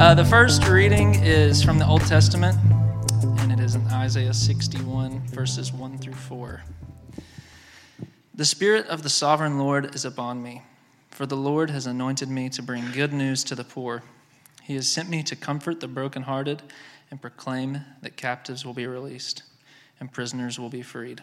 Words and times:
Uh, 0.00 0.14
the 0.14 0.24
first 0.24 0.66
reading 0.66 1.14
is 1.16 1.62
from 1.62 1.78
the 1.78 1.86
Old 1.86 2.00
Testament, 2.06 2.56
and 3.40 3.52
it 3.52 3.60
is 3.60 3.74
in 3.74 3.86
Isaiah 3.88 4.32
61, 4.32 5.20
verses 5.26 5.74
1 5.74 5.98
through 5.98 6.14
4. 6.14 6.62
The 8.34 8.44
Spirit 8.46 8.86
of 8.86 9.02
the 9.02 9.10
sovereign 9.10 9.58
Lord 9.58 9.94
is 9.94 10.06
upon 10.06 10.42
me, 10.42 10.62
for 11.10 11.26
the 11.26 11.36
Lord 11.36 11.68
has 11.68 11.84
anointed 11.86 12.30
me 12.30 12.48
to 12.48 12.62
bring 12.62 12.90
good 12.92 13.12
news 13.12 13.44
to 13.44 13.54
the 13.54 13.62
poor. 13.62 14.02
He 14.62 14.74
has 14.76 14.88
sent 14.88 15.10
me 15.10 15.22
to 15.22 15.36
comfort 15.36 15.80
the 15.80 15.86
brokenhearted 15.86 16.62
and 17.10 17.20
proclaim 17.20 17.82
that 18.00 18.16
captives 18.16 18.64
will 18.64 18.72
be 18.72 18.86
released 18.86 19.42
and 20.00 20.10
prisoners 20.10 20.58
will 20.58 20.70
be 20.70 20.80
freed. 20.80 21.22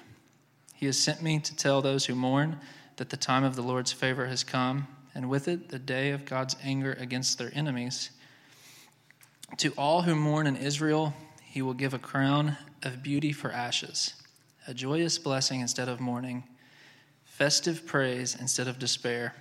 He 0.75 0.86
has 0.86 1.00
sent 1.00 1.23
me 1.23 1.39
to 1.39 1.55
tell 1.55 1.81
those 1.81 2.05
who 2.05 2.14
mourn 2.14 2.59
that 2.98 3.09
the 3.09 3.17
time 3.17 3.44
of 3.44 3.55
the 3.55 3.64
Lord's 3.64 3.92
favor 3.92 4.28
has 4.28 4.44
come, 4.44 4.86
and 5.16 5.31
with 5.31 5.48
it 5.48 5.70
the 5.70 5.80
day 5.80 6.11
of 6.11 6.25
God's 6.25 6.55
anger 6.64 6.95
against 7.00 7.39
their 7.39 7.50
enemies. 7.55 8.11
To 9.56 9.72
all 9.78 10.03
who 10.03 10.16
mourn 10.16 10.45
in 10.45 10.56
Israel, 10.56 11.14
he 11.42 11.62
will 11.62 11.73
give 11.73 11.94
a 11.94 12.00
crown 12.00 12.58
of 12.84 13.02
beauty 13.02 13.31
for 13.31 13.52
ashes, 13.52 14.14
a 14.67 14.73
joyous 14.73 15.17
blessing 15.17 15.62
instead 15.62 15.89
of 15.89 16.00
mourning, 16.00 16.44
festive 17.23 17.88
praise 17.88 18.36
instead 18.39 18.67
of 18.67 18.78
despair. 18.78 19.34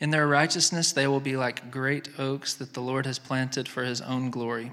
In 0.00 0.10
their 0.10 0.26
righteousness, 0.26 0.92
they 0.92 1.06
will 1.06 1.20
be 1.20 1.36
like 1.36 1.70
great 1.70 2.08
oaks 2.18 2.54
that 2.54 2.74
the 2.74 2.80
Lord 2.80 3.06
has 3.06 3.18
planted 3.18 3.68
for 3.68 3.84
his 3.84 4.00
own 4.00 4.30
glory. 4.30 4.72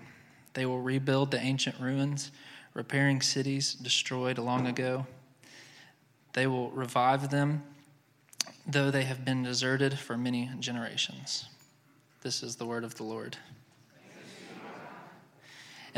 They 0.55 0.65
will 0.65 0.81
rebuild 0.81 1.31
the 1.31 1.39
ancient 1.39 1.79
ruins, 1.79 2.31
repairing 2.73 3.21
cities 3.21 3.73
destroyed 3.73 4.37
long 4.37 4.67
ago. 4.67 5.05
They 6.33 6.47
will 6.47 6.71
revive 6.71 7.29
them, 7.29 7.63
though 8.67 8.91
they 8.91 9.03
have 9.03 9.23
been 9.23 9.43
deserted 9.43 9.99
for 9.99 10.17
many 10.17 10.49
generations. 10.59 11.45
This 12.23 12.43
is 12.43 12.55
the 12.55 12.65
word 12.65 12.83
of 12.83 12.95
the 12.95 13.03
Lord. 13.03 13.37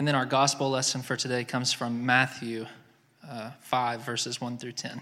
And 0.01 0.07
then 0.07 0.15
our 0.15 0.25
gospel 0.25 0.71
lesson 0.71 1.03
for 1.03 1.15
today 1.15 1.43
comes 1.43 1.73
from 1.73 2.07
Matthew 2.07 2.65
uh, 3.23 3.51
5, 3.59 4.01
verses 4.01 4.41
1 4.41 4.57
through 4.57 4.71
10. 4.71 4.99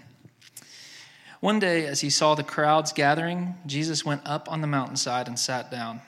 One 1.40 1.58
day, 1.58 1.86
as 1.86 2.02
he 2.02 2.10
saw 2.10 2.34
the 2.34 2.42
crowds 2.42 2.92
gathering, 2.92 3.54
Jesus 3.64 4.04
went 4.04 4.20
up 4.26 4.52
on 4.52 4.60
the 4.60 4.66
mountainside 4.66 5.26
and 5.26 5.38
sat 5.38 5.70
down. 5.70 6.02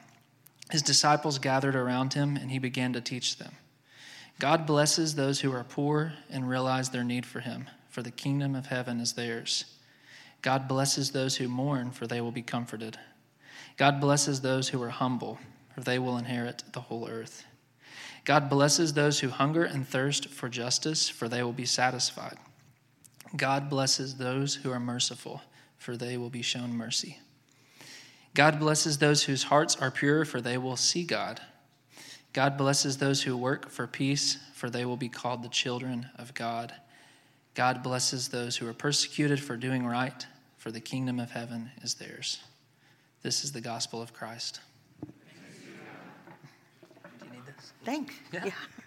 His 0.71 0.83
disciples 0.83 1.39
gathered 1.39 1.75
around 1.75 2.13
him, 2.13 2.37
and 2.37 2.51
he 2.51 2.59
began 2.59 2.93
to 2.93 3.01
teach 3.01 3.39
them 3.39 3.55
God 4.39 4.67
blesses 4.67 5.15
those 5.15 5.41
who 5.41 5.53
are 5.53 5.65
poor 5.65 6.13
and 6.29 6.47
realize 6.47 6.91
their 6.91 7.03
need 7.03 7.25
for 7.25 7.41
him, 7.41 7.71
for 7.89 8.03
the 8.03 8.11
kingdom 8.11 8.55
of 8.55 8.67
heaven 8.67 9.01
is 9.01 9.15
theirs. 9.15 9.65
God 10.43 10.69
blesses 10.69 11.13
those 11.13 11.39
who 11.39 11.49
mourn, 11.49 11.93
for 11.93 12.07
they 12.07 12.21
will 12.21 12.31
be 12.31 12.43
comforted. 12.43 12.99
God 13.79 14.03
blesses 14.03 14.43
those 14.43 14.69
who 14.69 14.83
are 14.83 14.91
humble, 14.91 15.39
for 15.75 15.81
they 15.81 15.99
will 15.99 16.19
inherit 16.19 16.63
the 16.75 16.83
whole 16.83 17.09
earth. 17.09 17.47
God 18.25 18.49
blesses 18.49 18.93
those 18.93 19.21
who 19.21 19.29
hunger 19.29 19.65
and 19.65 19.87
thirst 19.87 20.29
for 20.29 20.49
justice, 20.49 21.09
for 21.09 21.29
they 21.29 21.43
will 21.43 21.53
be 21.53 21.67
satisfied. 21.67 22.37
God 23.37 23.69
blesses 23.69 24.17
those 24.17 24.57
who 24.57 24.71
are 24.71 24.81
merciful, 24.81 25.43
for 25.77 25.97
they 25.97 26.17
will 26.17 26.31
be 26.31 26.43
shown 26.43 26.75
mercy. 26.75 27.19
God 28.35 28.61
blesses 28.61 28.99
those 28.99 29.25
whose 29.25 29.45
hearts 29.45 29.77
are 29.77 29.91
pure, 29.91 30.25
for 30.25 30.41
they 30.41 30.57
will 30.57 30.77
see 30.77 31.05
God. 31.05 31.41
God 32.33 32.57
blesses 32.57 32.97
those 32.97 33.23
who 33.23 33.37
work 33.37 33.69
for 33.69 33.87
peace, 33.87 34.39
for 34.55 34.71
they 34.71 34.85
will 34.85 34.97
be 34.97 35.09
called 35.09 35.43
the 35.43 35.49
children 35.49 36.09
of 36.17 36.33
God. 36.33 36.73
God 37.55 37.83
blesses 37.83 38.29
those 38.29 38.57
who 38.57 38.67
are 38.69 38.75
persecuted 38.75 39.43
for 39.43 39.57
doing 39.57 39.85
right, 39.87 40.27
for 40.57 40.71
the 40.71 40.81
kingdom 40.81 41.19
of 41.19 41.33
heaven 41.33 41.71
is 41.83 41.95
theirs. 41.95 42.41
This 43.23 43.45
is 43.45 43.53
the 43.53 43.61
gospel 43.61 44.01
of 44.01 44.15
Christ. 44.15 44.61
Thanks. 47.85 48.15
Yeah. 48.33 48.45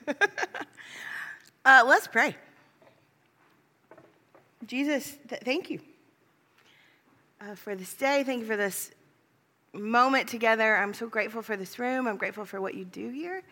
Yeah. 0.07 0.13
uh, 1.65 1.83
let's 1.85 2.07
pray. 2.07 2.35
Jesus, 4.65 5.17
th- 5.27 5.41
thank 5.41 5.69
you 5.69 5.79
uh, 7.41 7.55
for 7.55 7.75
this 7.75 7.93
day. 7.93 8.23
Thank 8.23 8.41
you 8.41 8.47
for 8.47 8.57
this 8.57 8.91
moment 9.73 10.29
together. 10.29 10.77
I'm 10.77 10.93
so 10.93 11.07
grateful 11.07 11.41
for 11.41 11.57
this 11.57 11.77
room. 11.77 12.07
I'm 12.07 12.17
grateful 12.17 12.45
for 12.45 12.61
what 12.61 12.73
you 12.73 12.85
do 12.85 13.09
here, 13.09 13.43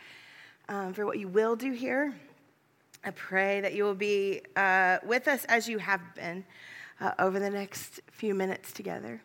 um, 0.69 0.93
for 0.93 1.05
what 1.05 1.19
you 1.19 1.27
will 1.27 1.55
do 1.55 1.71
here. 1.71 2.13
I 3.03 3.11
pray 3.11 3.59
that 3.61 3.73
you 3.73 3.83
will 3.83 3.95
be 3.95 4.41
uh, 4.55 4.99
with 5.05 5.27
us 5.27 5.43
as 5.45 5.67
you 5.67 5.77
have 5.77 6.01
been 6.15 6.45
uh, 7.01 7.11
over 7.19 7.39
the 7.39 7.49
next 7.49 7.99
few 8.11 8.33
minutes 8.33 8.71
together. 8.71 9.21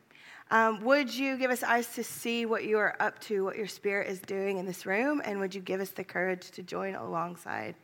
Um, 0.51 0.83
would 0.85 1.15
you 1.15 1.37
give 1.37 1.51
us 1.51 1.63
eyes 1.63 1.95
to 1.95 2.03
see 2.03 2.47
what 2.47 2.65
you 2.65 2.79
are 2.79 2.97
up 3.01 3.21
to, 3.23 3.45
what 3.45 3.57
your 3.57 3.67
spirit 3.67 4.09
is 4.09 4.19
doing 4.21 4.57
in 4.57 4.65
this 4.65 4.87
room, 4.87 5.21
and 5.25 5.41
would 5.41 5.55
you 5.55 5.61
give 5.61 5.81
us 5.81 5.91
the 5.91 6.05
courage 6.05 6.51
to 6.53 6.63
join 6.63 6.95
alongside 6.95 7.75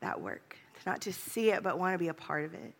that 0.00 0.20
work, 0.20 0.56
to 0.80 0.90
not 0.90 1.00
just 1.00 1.20
see 1.20 1.50
it, 1.50 1.62
but 1.62 1.78
want 1.78 1.94
to 1.94 1.98
be 1.98 2.08
a 2.08 2.14
part 2.14 2.44
of 2.44 2.54
it? 2.54 2.74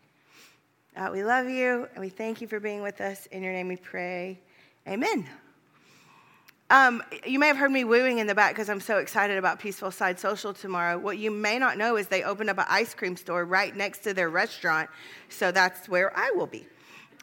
Uh, 0.97 1.11
we 1.13 1.23
love 1.23 1.49
you, 1.49 1.87
and 1.95 2.01
we 2.01 2.09
thank 2.09 2.41
you 2.41 2.49
for 2.49 2.59
being 2.59 2.83
with 2.83 3.01
us. 3.01 3.27
In 3.27 3.45
your 3.45 3.53
name 3.53 3.69
we 3.69 3.77
pray. 3.77 4.41
Amen. 4.89 5.29
Um, 6.69 7.03
you 7.25 7.39
may 7.39 7.47
have 7.47 7.57
heard 7.57 7.71
me 7.71 7.85
wooing 7.85 8.19
in 8.19 8.27
the 8.27 8.35
back 8.35 8.53
because 8.53 8.69
I'm 8.69 8.81
so 8.81 8.97
excited 8.99 9.39
about 9.39 9.61
Peaceful 9.61 9.93
Side 9.93 10.19
Social 10.19 10.53
tomorrow. 10.53 10.99
What 10.99 11.19
you 11.19 11.31
may 11.31 11.61
not 11.61 11.79
know 11.79 11.97
is 11.97 12.09
they 12.09 12.25
opened 12.25 12.51
up 12.51 12.59
an 12.59 12.65
ice 12.69 12.93
cream 12.93 13.17
store 13.17 13.45
right 13.45 13.77
next 13.77 14.01
to 14.01 14.15
their 14.15 14.31
restaurant, 14.31 14.91
so 15.29 15.53
that's 15.53 15.89
where 15.89 16.17
I 16.17 16.33
will 16.33 16.47
be. 16.49 16.67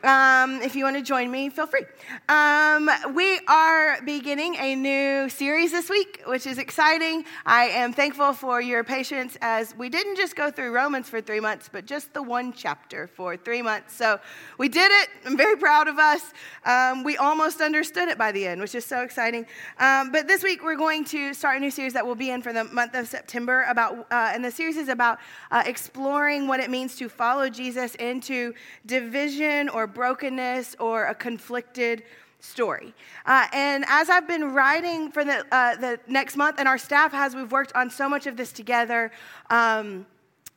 Um, 0.01 0.61
if 0.61 0.77
you 0.77 0.85
want 0.85 0.95
to 0.95 1.01
join 1.01 1.29
me, 1.29 1.49
feel 1.49 1.67
free. 1.67 1.83
Um, 2.29 2.89
we 3.13 3.37
are 3.49 4.01
beginning 4.03 4.55
a 4.55 4.73
new 4.73 5.27
series 5.27 5.73
this 5.73 5.89
week, 5.89 6.21
which 6.25 6.47
is 6.47 6.57
exciting. 6.57 7.25
I 7.45 7.65
am 7.65 7.91
thankful 7.91 8.31
for 8.31 8.61
your 8.61 8.85
patience 8.85 9.37
as 9.41 9.75
we 9.75 9.89
didn't 9.89 10.15
just 10.15 10.37
go 10.37 10.51
through 10.51 10.71
Romans 10.71 11.09
for 11.09 11.19
three 11.19 11.41
months, 11.41 11.69
but 11.69 11.85
just 11.85 12.13
the 12.13 12.23
one 12.23 12.53
chapter 12.53 13.07
for 13.07 13.35
three 13.35 13.61
months. 13.61 13.93
So 13.93 14.21
we 14.57 14.69
did 14.69 14.89
it. 14.89 15.09
I'm 15.25 15.35
very 15.35 15.57
proud 15.57 15.89
of 15.89 15.99
us. 15.99 16.21
Um, 16.65 17.03
we 17.03 17.17
almost 17.17 17.59
understood 17.59 18.07
it 18.07 18.17
by 18.17 18.31
the 18.31 18.47
end, 18.47 18.61
which 18.61 18.75
is 18.75 18.85
so 18.85 19.01
exciting. 19.01 19.45
Um, 19.79 20.13
but 20.13 20.29
this 20.29 20.43
week, 20.43 20.63
we're 20.63 20.77
going 20.77 21.03
to 21.05 21.33
start 21.33 21.57
a 21.57 21.59
new 21.59 21.71
series 21.71 21.91
that 21.91 22.07
will 22.07 22.15
be 22.15 22.29
in 22.29 22.41
for 22.41 22.53
the 22.53 22.63
month 22.63 22.95
of 22.95 23.09
September. 23.09 23.65
About, 23.67 24.07
uh, 24.11 24.31
and 24.33 24.45
the 24.45 24.51
series 24.51 24.77
is 24.77 24.87
about 24.87 25.19
uh, 25.51 25.63
exploring 25.65 26.47
what 26.47 26.61
it 26.61 26.69
means 26.69 26.95
to 26.95 27.09
follow 27.09 27.49
Jesus 27.49 27.95
into 27.95 28.53
division 28.85 29.67
or 29.67 29.88
brokenness 29.93 30.75
or 30.79 31.05
a 31.05 31.15
conflicted 31.15 32.03
story. 32.39 32.93
Uh, 33.25 33.47
and 33.51 33.83
as 33.87 34.09
I've 34.09 34.27
been 34.27 34.53
writing 34.53 35.11
for 35.11 35.25
the, 35.25 35.45
uh, 35.51 35.75
the 35.75 35.99
next 36.07 36.37
month, 36.37 36.55
and 36.59 36.67
our 36.67 36.77
staff 36.77 37.11
has, 37.11 37.35
we've 37.35 37.51
worked 37.51 37.73
on 37.75 37.89
so 37.89 38.07
much 38.07 38.27
of 38.27 38.37
this 38.37 38.51
together. 38.51 39.11
Um, 39.49 40.05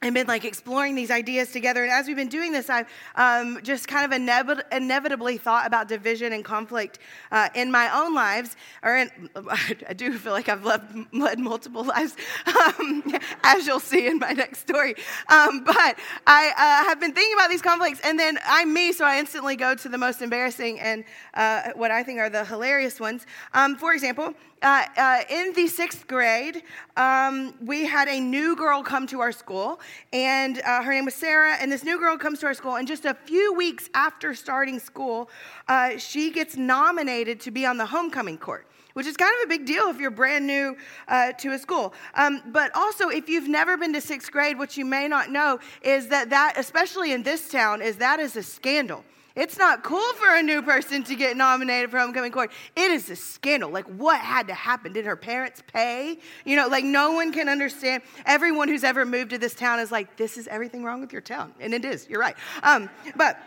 and 0.03 0.15
been 0.15 0.27
like 0.27 0.45
exploring 0.45 0.95
these 0.95 1.11
ideas 1.11 1.53
together. 1.53 1.85
And 1.85 1.93
as 1.93 2.07
we've 2.07 2.17
been 2.17 2.29
doing 2.29 2.53
this, 2.53 2.69
I've 2.69 2.89
um, 3.15 3.61
just 3.63 3.87
kind 3.87 4.13
of 4.13 4.19
inevit- 4.19 4.65
inevitably 4.73 5.39
thought 5.39 5.67
about 5.67 5.89
division 5.89 6.33
and 6.33 6.45
conflict 6.45 6.99
uh, 7.31 7.49
in 7.55 7.71
my 7.71 7.89
own 7.97 8.15
lives. 8.15 8.57
Or 8.83 8.97
in, 8.97 9.11
I 9.89 9.93
do 9.95 10.13
feel 10.19 10.33
like 10.33 10.49
I've 10.49 10.65
led, 10.65 10.83
led 11.13 11.39
multiple 11.39 11.85
lives, 11.85 12.17
um, 12.47 13.05
as 13.45 13.67
you'll 13.67 13.81
see 13.81 14.07
in 14.09 14.19
my 14.19 14.33
next 14.33 14.61
story. 14.61 14.95
Um, 15.29 15.63
but 15.65 15.99
I 16.27 16.53
uh, 16.57 16.89
have 16.89 17.01
been 17.01 17.13
thinking 17.13 17.35
about 17.35 17.51
these 17.51 17.63
conflicts, 17.63 18.01
and 18.03 18.19
then 18.19 18.39
I'm 18.47 18.75
me, 18.75 18.93
so 18.93 19.05
I 19.05 19.19
instantly 19.19 19.57
go 19.57 19.75
to 19.75 19.89
the 19.89 19.99
most 19.99 20.21
embarrassing 20.21 20.81
and 20.81 21.05
uh, 21.35 21.71
what 21.77 21.91
I 21.91 22.03
think 22.03 22.19
are 22.19 22.29
the 22.29 22.45
hilarious 22.45 22.99
ones. 22.99 23.25
Um, 23.55 23.77
for 23.77 23.95
example, 23.95 24.35
uh, 24.63 24.85
uh, 24.97 25.23
in 25.29 25.53
the 25.55 25.67
sixth 25.67 26.07
grade, 26.07 26.63
um, 26.97 27.53
we 27.61 27.85
had 27.85 28.07
a 28.07 28.21
new 28.21 28.55
girl 28.55 28.83
come 28.83 29.09
to 29.09 29.21
our 29.21 29.33
school, 29.33 29.81
and 30.13 30.61
uh, 30.61 30.83
her 30.83 30.93
name 30.93 31.05
was 31.05 31.15
Sarah. 31.15 31.57
And 31.61 31.71
this 31.71 31.85
new 31.85 31.99
girl 31.99 32.17
comes 32.17 32.41
to 32.41 32.47
our 32.47 32.55
school, 32.55 32.77
and 32.77 32.87
just 32.87 33.05
a 33.05 33.15
few 33.15 33.55
weeks 33.55 33.89
after 33.95 34.35
starting 34.35 34.79
school, 34.79 35.31
uh, 35.69 35.99
she 35.99 36.31
gets 36.31 36.57
nominated 36.57 37.41
to 37.41 37.51
be 37.51 37.67
on 37.67 37.77
the 37.77 37.87
homecoming 37.87 38.39
court 38.39 38.67
which 38.95 39.07
is 39.07 39.17
kind 39.17 39.33
of 39.41 39.47
a 39.47 39.49
big 39.49 39.65
deal 39.67 39.89
if 39.89 39.99
you're 39.99 40.11
brand 40.11 40.47
new 40.47 40.77
uh, 41.09 41.33
to 41.33 41.53
a 41.53 41.59
school. 41.59 41.95
Um, 42.15 42.43
but 42.47 42.71
also, 42.75 43.09
if 43.09 43.29
you've 43.29 43.49
never 43.49 43.77
been 43.77 43.93
to 43.95 44.01
sixth 44.01 44.31
grade, 44.31 44.59
what 44.59 44.77
you 44.77 44.85
may 44.85 45.09
not 45.09 45.31
know 45.31 45.61
is 45.83 46.09
that 46.09 46.31
that, 46.31 46.55
especially 46.57 47.13
in 47.13 47.23
this 47.23 47.49
town, 47.49 47.83
is 47.83 47.97
that 47.97 48.21
is 48.21 48.37
a 48.37 48.43
scandal. 48.43 49.05
It's 49.35 49.59
not 49.59 49.83
cool 49.83 50.13
for 50.15 50.35
a 50.35 50.43
new 50.43 50.63
person 50.63 51.03
to 51.05 51.15
get 51.15 51.37
nominated 51.37 51.91
for 51.91 51.99
homecoming 51.99 52.33
court. 52.33 52.51
It 52.77 52.91
is 52.91 53.09
a 53.11 53.17
scandal. 53.17 53.71
Like, 53.71 53.87
what 53.87 54.21
had 54.21 54.49
to 54.49 54.55
happen? 54.55 54.93
Did 54.93 55.07
her 55.07 55.17
parents 55.17 55.63
pay? 55.73 56.19
You 56.45 56.57
know, 56.57 56.69
like, 56.69 56.85
no 56.85 57.13
one 57.13 57.33
can 57.33 57.49
understand. 57.49 58.03
Everyone 58.27 58.69
who's 58.69 58.85
ever 58.85 59.05
moved 59.05 59.31
to 59.31 59.39
this 59.39 59.55
town 59.55 59.81
is 59.81 59.91
like, 59.91 60.17
this 60.17 60.37
is 60.37 60.49
everything 60.49 60.85
wrong 60.85 61.01
with 61.01 61.13
your 61.13 61.23
town. 61.23 61.55
And 61.61 61.73
it 61.73 61.85
is, 61.85 62.09
you're 62.09 62.21
right. 62.21 62.37
Um, 62.63 62.91
but 63.17 63.39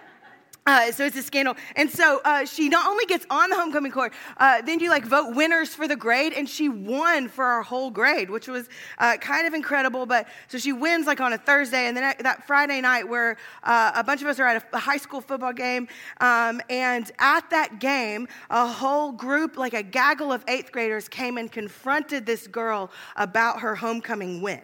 uh, 0.68 0.92
so 0.92 1.06
it's 1.06 1.16
a 1.16 1.22
scandal. 1.22 1.56
And 1.76 1.92
so 1.92 2.22
uh, 2.26 2.44
she 2.46 2.70
not 2.70 2.88
only 2.88 3.06
gets 3.06 3.24
on 3.30 3.52
the 3.52 3.56
homecoming 3.56 3.92
court, 3.92 4.14
uh, 4.38 4.64
then 4.64 4.80
you 4.80 4.90
like 4.90 5.06
vote 5.06 5.36
winners 5.36 5.76
for 5.76 5.88
the 5.88 5.96
grade, 5.96 6.34
and 6.34 6.50
she 6.50 6.70
won 6.70 7.30
for 7.30 7.46
our 7.46 7.62
whole 7.62 7.92
grade, 7.92 8.32
which 8.32 8.48
was 8.48 8.68
uh, 8.98 9.18
kind 9.18 9.46
of 9.46 9.54
incredible. 9.54 10.08
But 10.08 10.28
so 10.48 10.58
she 10.58 10.74
wins 10.74 11.06
like 11.06 11.22
on 11.22 11.34
a 11.34 11.38
Thursday, 11.38 11.86
and 11.86 11.96
then 11.96 12.16
that 12.20 12.48
Friday 12.48 12.82
night, 12.82 13.08
where 13.08 13.38
uh, 13.64 13.92
a 13.94 14.04
bunch 14.04 14.22
of 14.24 14.28
us 14.28 14.40
are 14.40 14.48
at 14.48 14.68
a, 14.74 14.80
high 14.80 14.98
school 14.98 15.22
football 15.22 15.54
game, 15.54 15.88
um, 16.20 16.60
and 16.68 17.12
at 17.20 17.48
that 17.52 17.80
game, 17.80 18.28
a 18.50 18.66
whole 18.66 19.12
group, 19.12 19.58
like 19.58 19.76
a 19.76 19.84
gaggle 19.84 20.34
of 20.34 20.44
eighth 20.48 20.72
graders, 20.72 21.08
came 21.08 21.38
and 21.38 21.52
confronted 21.52 22.26
this 22.26 22.48
girl 22.48 22.90
about 23.18 23.60
her 23.60 23.76
homecoming 23.76 24.42
win 24.42 24.62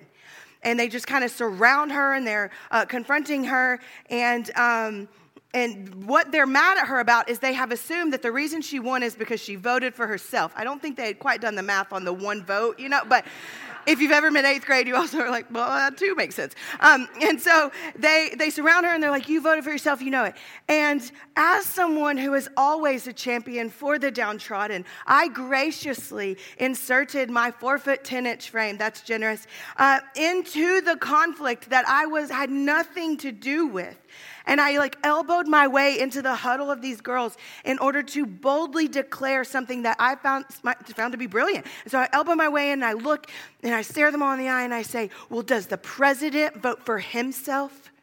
and 0.63 0.79
they 0.79 0.87
just 0.87 1.07
kind 1.07 1.23
of 1.23 1.31
surround 1.31 1.91
her 1.91 2.13
and 2.13 2.27
they're 2.27 2.51
uh, 2.69 2.85
confronting 2.85 3.43
her 3.43 3.79
and 4.11 4.51
um, 4.55 5.07
and 5.53 6.05
what 6.05 6.31
they're 6.31 6.45
mad 6.45 6.77
at 6.77 6.87
her 6.87 6.99
about 6.99 7.29
is 7.29 7.39
they 7.39 7.53
have 7.53 7.71
assumed 7.71 8.13
that 8.13 8.21
the 8.21 8.31
reason 8.31 8.61
she 8.61 8.79
won 8.79 9.03
is 9.03 9.15
because 9.15 9.41
she 9.41 9.55
voted 9.55 9.93
for 9.93 10.07
herself. 10.07 10.53
I 10.55 10.63
don't 10.63 10.81
think 10.81 10.95
they 10.95 11.07
had 11.07 11.19
quite 11.19 11.41
done 11.41 11.55
the 11.55 11.63
math 11.63 11.91
on 11.91 12.05
the 12.05 12.13
one 12.13 12.43
vote, 12.43 12.79
you 12.79 12.87
know, 12.87 13.01
but 13.07 13.25
if 13.85 13.99
you've 13.99 14.11
ever 14.11 14.31
been 14.31 14.45
eighth 14.45 14.65
grade, 14.65 14.87
you 14.87 14.95
also 14.95 15.19
are 15.19 15.29
like, 15.29 15.51
well, 15.51 15.67
that 15.67 15.97
too 15.97 16.15
makes 16.15 16.35
sense. 16.35 16.55
Um, 16.79 17.09
and 17.21 17.41
so 17.41 17.71
they, 17.95 18.31
they 18.37 18.49
surround 18.49 18.85
her 18.85 18.93
and 18.93 19.01
they're 19.01 19.11
like, 19.11 19.27
you 19.27 19.41
voted 19.41 19.63
for 19.63 19.71
yourself, 19.71 20.01
you 20.01 20.11
know 20.11 20.23
it. 20.23 20.35
And 20.67 21.11
as 21.35 21.65
someone 21.65 22.17
who 22.17 22.33
is 22.35 22.47
always 22.55 23.07
a 23.07 23.13
champion 23.13 23.69
for 23.69 23.97
the 23.97 24.11
downtrodden, 24.11 24.85
I 25.07 25.29
graciously 25.29 26.37
inserted 26.57 27.29
my 27.29 27.51
four 27.51 27.77
foot 27.77 28.03
10 28.03 28.25
inch 28.25 28.49
frame, 28.49 28.77
that's 28.77 29.01
generous, 29.01 29.47
uh, 29.77 29.99
into 30.15 30.81
the 30.81 30.95
conflict 30.97 31.69
that 31.71 31.85
I 31.87 32.05
was, 32.05 32.29
had 32.29 32.49
nothing 32.49 33.17
to 33.17 33.31
do 33.31 33.67
with. 33.67 33.97
And 34.51 34.59
I 34.59 34.79
like 34.79 34.97
elbowed 35.01 35.47
my 35.47 35.69
way 35.69 35.97
into 35.97 36.21
the 36.21 36.35
huddle 36.35 36.69
of 36.69 36.81
these 36.81 36.99
girls 36.99 37.37
in 37.63 37.79
order 37.79 38.03
to 38.03 38.25
boldly 38.25 38.89
declare 38.89 39.45
something 39.45 39.83
that 39.83 39.95
I 39.97 40.15
found, 40.15 40.43
found 40.93 41.13
to 41.13 41.17
be 41.17 41.25
brilliant. 41.25 41.65
And 41.85 41.91
so 41.91 41.99
I 41.99 42.09
elbow 42.11 42.35
my 42.35 42.49
way 42.49 42.71
in 42.71 42.83
and 42.83 42.85
I 42.85 42.91
look 42.91 43.27
and 43.63 43.73
I 43.73 43.81
stare 43.81 44.11
them 44.11 44.21
all 44.21 44.33
in 44.33 44.39
the 44.39 44.49
eye 44.49 44.63
and 44.63 44.73
I 44.73 44.81
say, 44.81 45.09
Well, 45.29 45.41
does 45.41 45.67
the 45.67 45.77
president 45.77 46.57
vote 46.57 46.83
for 46.83 46.99
himself? 46.99 47.93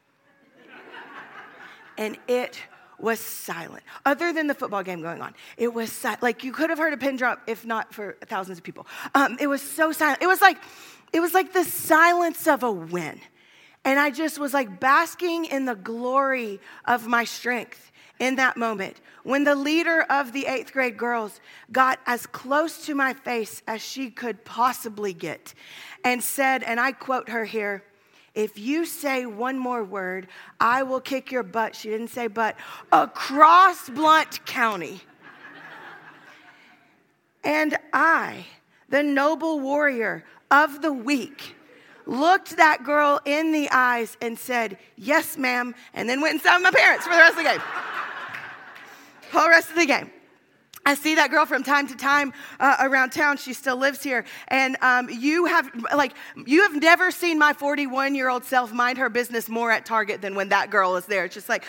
and 1.99 2.17
it 2.27 2.59
was 2.99 3.21
silent, 3.21 3.83
other 4.07 4.33
than 4.33 4.47
the 4.47 4.55
football 4.55 4.83
game 4.83 5.03
going 5.03 5.21
on. 5.21 5.35
It 5.59 5.75
was 5.75 5.93
silent. 5.93 6.23
Like 6.23 6.45
you 6.45 6.53
could 6.53 6.71
have 6.71 6.79
heard 6.79 6.95
a 6.95 6.97
pin 6.97 7.17
drop 7.17 7.43
if 7.47 7.67
not 7.67 7.93
for 7.93 8.17
thousands 8.25 8.57
of 8.57 8.65
people. 8.65 8.87
Um, 9.15 9.37
it 9.39 9.49
was 9.49 9.61
so 9.61 9.93
silent. 9.93 10.23
It 10.23 10.29
was 10.29 10.41
like, 10.41 10.57
it 11.13 11.21
was 11.21 11.35
like 11.35 11.53
the 11.53 11.65
silence 11.65 12.47
of 12.47 12.63
a 12.63 12.73
win. 12.73 13.21
And 13.85 13.99
I 13.99 14.11
just 14.11 14.39
was 14.39 14.53
like 14.53 14.81
basking 14.81 15.47
in 15.47 15.65
the 15.65 15.75
glory 15.75 16.61
of 16.85 17.07
my 17.07 17.25
strength 17.25 17.91
in 18.19 18.37
that 18.37 18.57
moment. 18.57 19.01
When 19.23 19.45
the 19.45 19.55
leader 19.55 20.03
of 20.11 20.33
the 20.33 20.47
eighth 20.47 20.73
grade 20.73 20.97
girls 20.97 21.41
got 21.71 22.01
as 22.07 22.27
close 22.27 22.87
to 22.87 22.95
my 22.95 23.15
face 23.15 23.63
as 23.67 23.81
she 23.83 24.11
could 24.11 24.45
possibly 24.45 25.13
get 25.13 25.55
and 26.05 26.23
said, 26.23 26.63
and 26.63 26.81
I 26.81 26.93
quote 26.93 27.29
her 27.29 27.45
here, 27.45 27.85
if 28.35 28.57
you 28.57 28.87
say 28.87 29.27
one 29.27 29.59
more 29.59 29.83
word, 29.83 30.29
I 30.61 30.85
will 30.85 31.01
kick 31.01 31.33
your 31.33 31.43
butt. 31.43 31.75
She 31.75 31.89
didn't 31.89 32.09
say 32.09 32.29
butt, 32.29 32.57
across 32.93 33.89
Blount 33.89 34.45
County. 34.47 35.01
and 37.43 37.77
I, 37.93 38.47
the 38.89 39.03
noble 39.03 39.59
warrior 39.59 40.25
of 40.51 40.83
the 40.83 40.93
weak, 40.93 41.57
looked 42.09 42.57
that 42.57 42.83
girl 42.83 43.21
in 43.25 43.53
the 43.53 43.69
eyes 43.71 44.17
and 44.21 44.39
said, 44.39 44.79
Yes, 44.97 45.37
ma'am, 45.37 45.75
and 45.95 46.09
then 46.09 46.21
went 46.21 46.35
and 46.35 46.43
saw 46.43 46.59
my 46.59 46.71
parents 46.71 47.05
for 47.05 47.13
the 47.13 47.19
rest 47.19 47.33
of 47.33 47.45
the 47.45 47.45
game. 47.45 47.61
Whole 49.31 49.49
rest 49.49 49.71
of 49.71 49.77
the 49.77 49.87
game. 49.87 50.11
I 50.89 50.95
see 50.95 51.17
that 51.17 51.31
girl 51.31 51.45
from 51.45 51.63
time 51.63 51.87
to 51.89 51.95
time 51.95 52.33
uh, 52.59 52.77
around 52.81 53.11
town. 53.11 53.37
She 53.37 53.53
still 53.53 53.77
lives 53.77 54.03
here. 54.03 54.25
And 54.49 54.79
um, 54.81 55.11
you 55.11 55.45
have, 55.45 55.71
like, 55.95 56.15
you 56.47 56.63
have 56.63 56.75
never 56.81 57.11
seen 57.11 57.39
my 57.39 57.53
41 57.53 58.15
year 58.15 58.31
old 58.31 58.43
self 58.43 58.73
mind 58.73 58.97
her 58.97 59.11
business 59.11 59.51
more 59.51 59.71
at 59.71 59.85
Target 59.85 60.23
than 60.23 60.35
when 60.35 60.49
that 60.49 60.71
girl 60.71 60.97
is 60.97 61.05
there. 61.05 61.27
It's 61.27 61.35
just 61.35 61.51
like, 61.51 61.65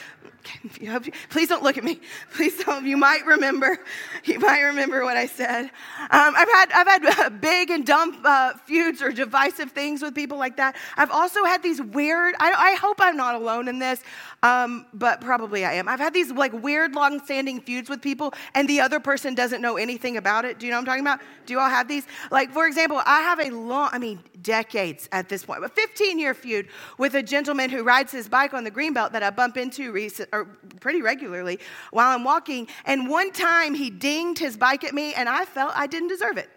please 1.29 1.49
don't 1.49 1.63
look 1.63 1.77
at 1.77 1.83
me. 1.83 1.99
Please 2.33 2.63
don't. 2.63 2.85
You 2.85 2.97
might 2.97 3.25
remember. 3.25 3.77
You 4.23 4.39
might 4.39 4.61
remember 4.61 5.03
what 5.03 5.17
I 5.17 5.25
said. 5.25 5.65
Um, 5.65 5.69
I've 6.11 6.47
had 6.49 6.71
I've 6.73 6.87
had 6.87 7.05
uh, 7.05 7.29
big 7.29 7.71
and 7.71 7.85
dumb 7.85 8.21
uh, 8.23 8.53
feuds 8.65 9.01
or 9.01 9.11
divisive 9.11 9.71
things 9.71 10.01
with 10.01 10.13
people 10.13 10.37
like 10.37 10.57
that. 10.57 10.75
I've 10.97 11.11
also 11.11 11.43
had 11.45 11.63
these 11.63 11.81
weird. 11.81 12.35
I, 12.39 12.51
I 12.51 12.75
hope 12.75 12.97
I'm 12.99 13.17
not 13.17 13.35
alone 13.35 13.67
in 13.67 13.79
this, 13.79 14.03
um, 14.43 14.85
but 14.93 15.21
probably 15.21 15.65
I 15.65 15.73
am. 15.73 15.87
I've 15.87 15.99
had 15.99 16.13
these 16.13 16.31
like 16.31 16.53
weird, 16.53 16.95
long-standing 16.95 17.61
feuds 17.61 17.89
with 17.89 18.01
people, 18.01 18.33
and 18.53 18.67
the 18.67 18.81
other 18.81 18.99
doesn't 19.35 19.61
know 19.61 19.77
anything 19.77 20.17
about 20.17 20.45
it. 20.45 20.59
Do 20.59 20.65
you 20.65 20.71
know 20.71 20.77
what 20.77 20.81
I'm 20.81 20.85
talking 20.85 21.01
about? 21.01 21.21
Do 21.45 21.53
you 21.53 21.59
all 21.59 21.69
have 21.69 21.87
these? 21.87 22.05
Like 22.31 22.51
for 22.51 22.67
example, 22.67 23.01
I 23.05 23.21
have 23.21 23.39
a 23.39 23.49
long. 23.49 23.89
I 23.91 23.99
mean, 23.99 24.19
decades 24.41 25.09
at 25.11 25.29
this 25.29 25.45
point, 25.45 25.63
a 25.63 25.69
15-year 25.69 26.33
feud 26.33 26.67
with 26.97 27.15
a 27.15 27.23
gentleman 27.23 27.69
who 27.69 27.83
rides 27.83 28.11
his 28.11 28.29
bike 28.29 28.53
on 28.53 28.63
the 28.63 28.71
greenbelt 28.71 29.11
that 29.11 29.23
I 29.23 29.29
bump 29.29 29.57
into 29.57 29.93
or 30.31 30.45
pretty 30.79 31.01
regularly 31.01 31.59
while 31.91 32.15
I'm 32.15 32.23
walking. 32.23 32.67
And 32.85 33.09
one 33.09 33.31
time 33.31 33.73
he 33.73 33.89
dinged 33.89 34.39
his 34.39 34.57
bike 34.57 34.83
at 34.83 34.93
me, 34.93 35.13
and 35.13 35.27
I 35.27 35.45
felt 35.45 35.73
I 35.75 35.87
didn't 35.87 36.09
deserve 36.09 36.37
it. 36.37 36.49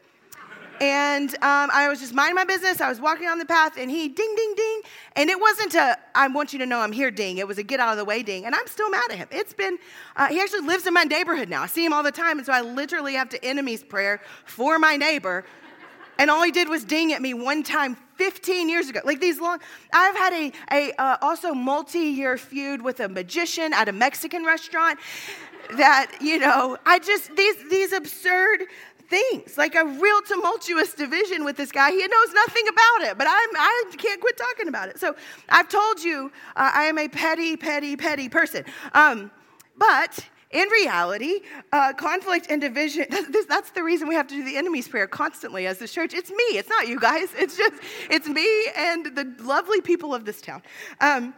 And 0.83 1.31
um, 1.37 1.71
I 1.73 1.87
was 1.89 2.01
just 2.01 2.13
minding 2.13 2.35
my 2.35 2.43
business. 2.43 2.81
I 2.81 2.89
was 2.89 3.01
walking 3.01 3.29
on 3.29 3.39
the 3.39 3.47
path, 3.47 3.77
and 3.79 3.89
he 3.89 4.09
ding, 4.09 4.35
ding, 4.37 4.55
ding. 4.57 4.81
And 5.15 5.31
it 5.31 5.41
wasn't 5.41 5.77
a, 5.77 5.97
I 6.13 6.27
want 6.27 6.53
you 6.53 6.59
to 6.59 6.67
know 6.67 6.81
I'm 6.81 6.91
here 6.91 7.13
ding. 7.13 7.39
It 7.39 7.47
was 7.47 7.57
a 7.59 7.63
get 7.63 7.79
out 7.79 7.93
of 7.93 7.99
the 7.99 8.05
way 8.05 8.25
ding. 8.25 8.47
And 8.47 8.53
I'm 8.53 8.67
still 8.67 8.91
mad 8.91 9.13
at 9.13 9.17
him. 9.17 9.29
It's 9.31 9.53
been, 9.53 9.79
uh, 10.17 10.27
he 10.27 10.41
actually 10.41 10.67
lives 10.67 10.85
in 10.89 10.93
my 10.93 11.05
neighborhood 11.05 11.49
now. 11.49 11.63
I 11.63 11.67
see 11.69 11.85
him 11.85 11.93
all 11.93 12.03
the 12.03 12.11
time. 12.11 12.39
And 12.39 12.45
so 12.45 12.53
I 12.53 12.63
literally 12.63 13.15
have 13.15 13.29
to 13.29 13.45
enemies 13.45 13.85
prayer 13.85 14.21
for 14.45 14.81
my 14.81 14.97
neighbor 14.97 15.45
and 16.19 16.31
all 16.31 16.43
he 16.43 16.53
did 16.53 16.69
was 16.69 16.85
ding 16.85 17.13
at 17.13 17.23
me 17.23 17.35
one 17.35 17.63
time 17.63 17.97
15 18.17 18.69
years 18.69 18.89
ago. 18.89 19.01
Like 19.05 19.21
these 19.21 19.41
long, 19.41 19.59
I've 19.93 20.15
had 20.15 20.33
a, 20.33 20.53
a 20.71 20.93
uh, 21.01 21.17
also 21.21 21.55
multi-year 21.55 22.39
feud 22.39 22.83
with 22.83 23.01
a 23.01 23.09
magician 23.09 23.73
at 23.73 23.89
a 23.89 23.93
Mexican 23.93 24.45
restaurant 24.45 24.99
that, 25.77 26.13
you 26.21 26.39
know, 26.39 26.77
I 26.85 26.99
just, 26.99 27.35
these, 27.35 27.57
these 27.71 27.93
absurd 27.93 28.67
things, 29.13 29.59
like 29.59 29.75
a 29.75 29.85
real 29.85 30.23
tumultuous 30.23 30.95
division 30.95 31.45
with 31.45 31.57
this 31.57 31.71
guy. 31.71 31.91
He 31.91 31.99
knows 31.99 32.33
nothing 32.35 32.65
about 32.69 33.11
it, 33.11 33.19
but 33.19 33.27
I'm, 33.27 33.49
I 33.57 33.85
can't 33.99 34.21
quit 34.21 34.39
talking 34.39 34.69
about 34.69 34.89
it. 34.89 34.99
So 34.99 35.15
I've 35.51 35.69
told 35.69 36.03
you 36.03 36.33
uh, 36.57 36.71
I 36.75 36.85
am 36.85 36.99
a 36.99 37.09
petty, 37.09 37.57
petty, 37.57 37.95
petty 37.95 38.31
person. 38.31 38.65
Um, 38.95 39.31
but 39.77 40.19
in 40.51 40.67
reality, 40.69 41.41
uh, 41.73 41.93
conflict 41.93 42.47
and 42.49 42.61
division, 42.61 43.07
that's, 43.11 43.47
that's 43.47 43.71
the 43.73 43.83
reason 43.83 44.09
we 44.09 44.15
have 44.15 44.29
to 44.29 44.35
do 44.35 44.45
the 44.45 44.57
enemy's 44.57 44.89
prayer 44.89 45.07
constantly 45.07 45.67
as 45.67 45.77
the 45.77 45.89
church. 45.89 46.15
It's 46.15 46.31
me, 46.31 46.45
it's 46.57 46.71
not 46.71 46.89
you 46.89 46.99
guys. 46.99 47.29
It's 47.43 47.57
just, 47.57 47.83
it's 48.09 48.29
me 48.29 48.49
and 48.77 49.15
the 49.15 49.35
lovely 49.41 49.83
people 49.83 50.15
of 50.15 50.25
this 50.25 50.41
town. 50.41 50.63
Um, 51.01 51.35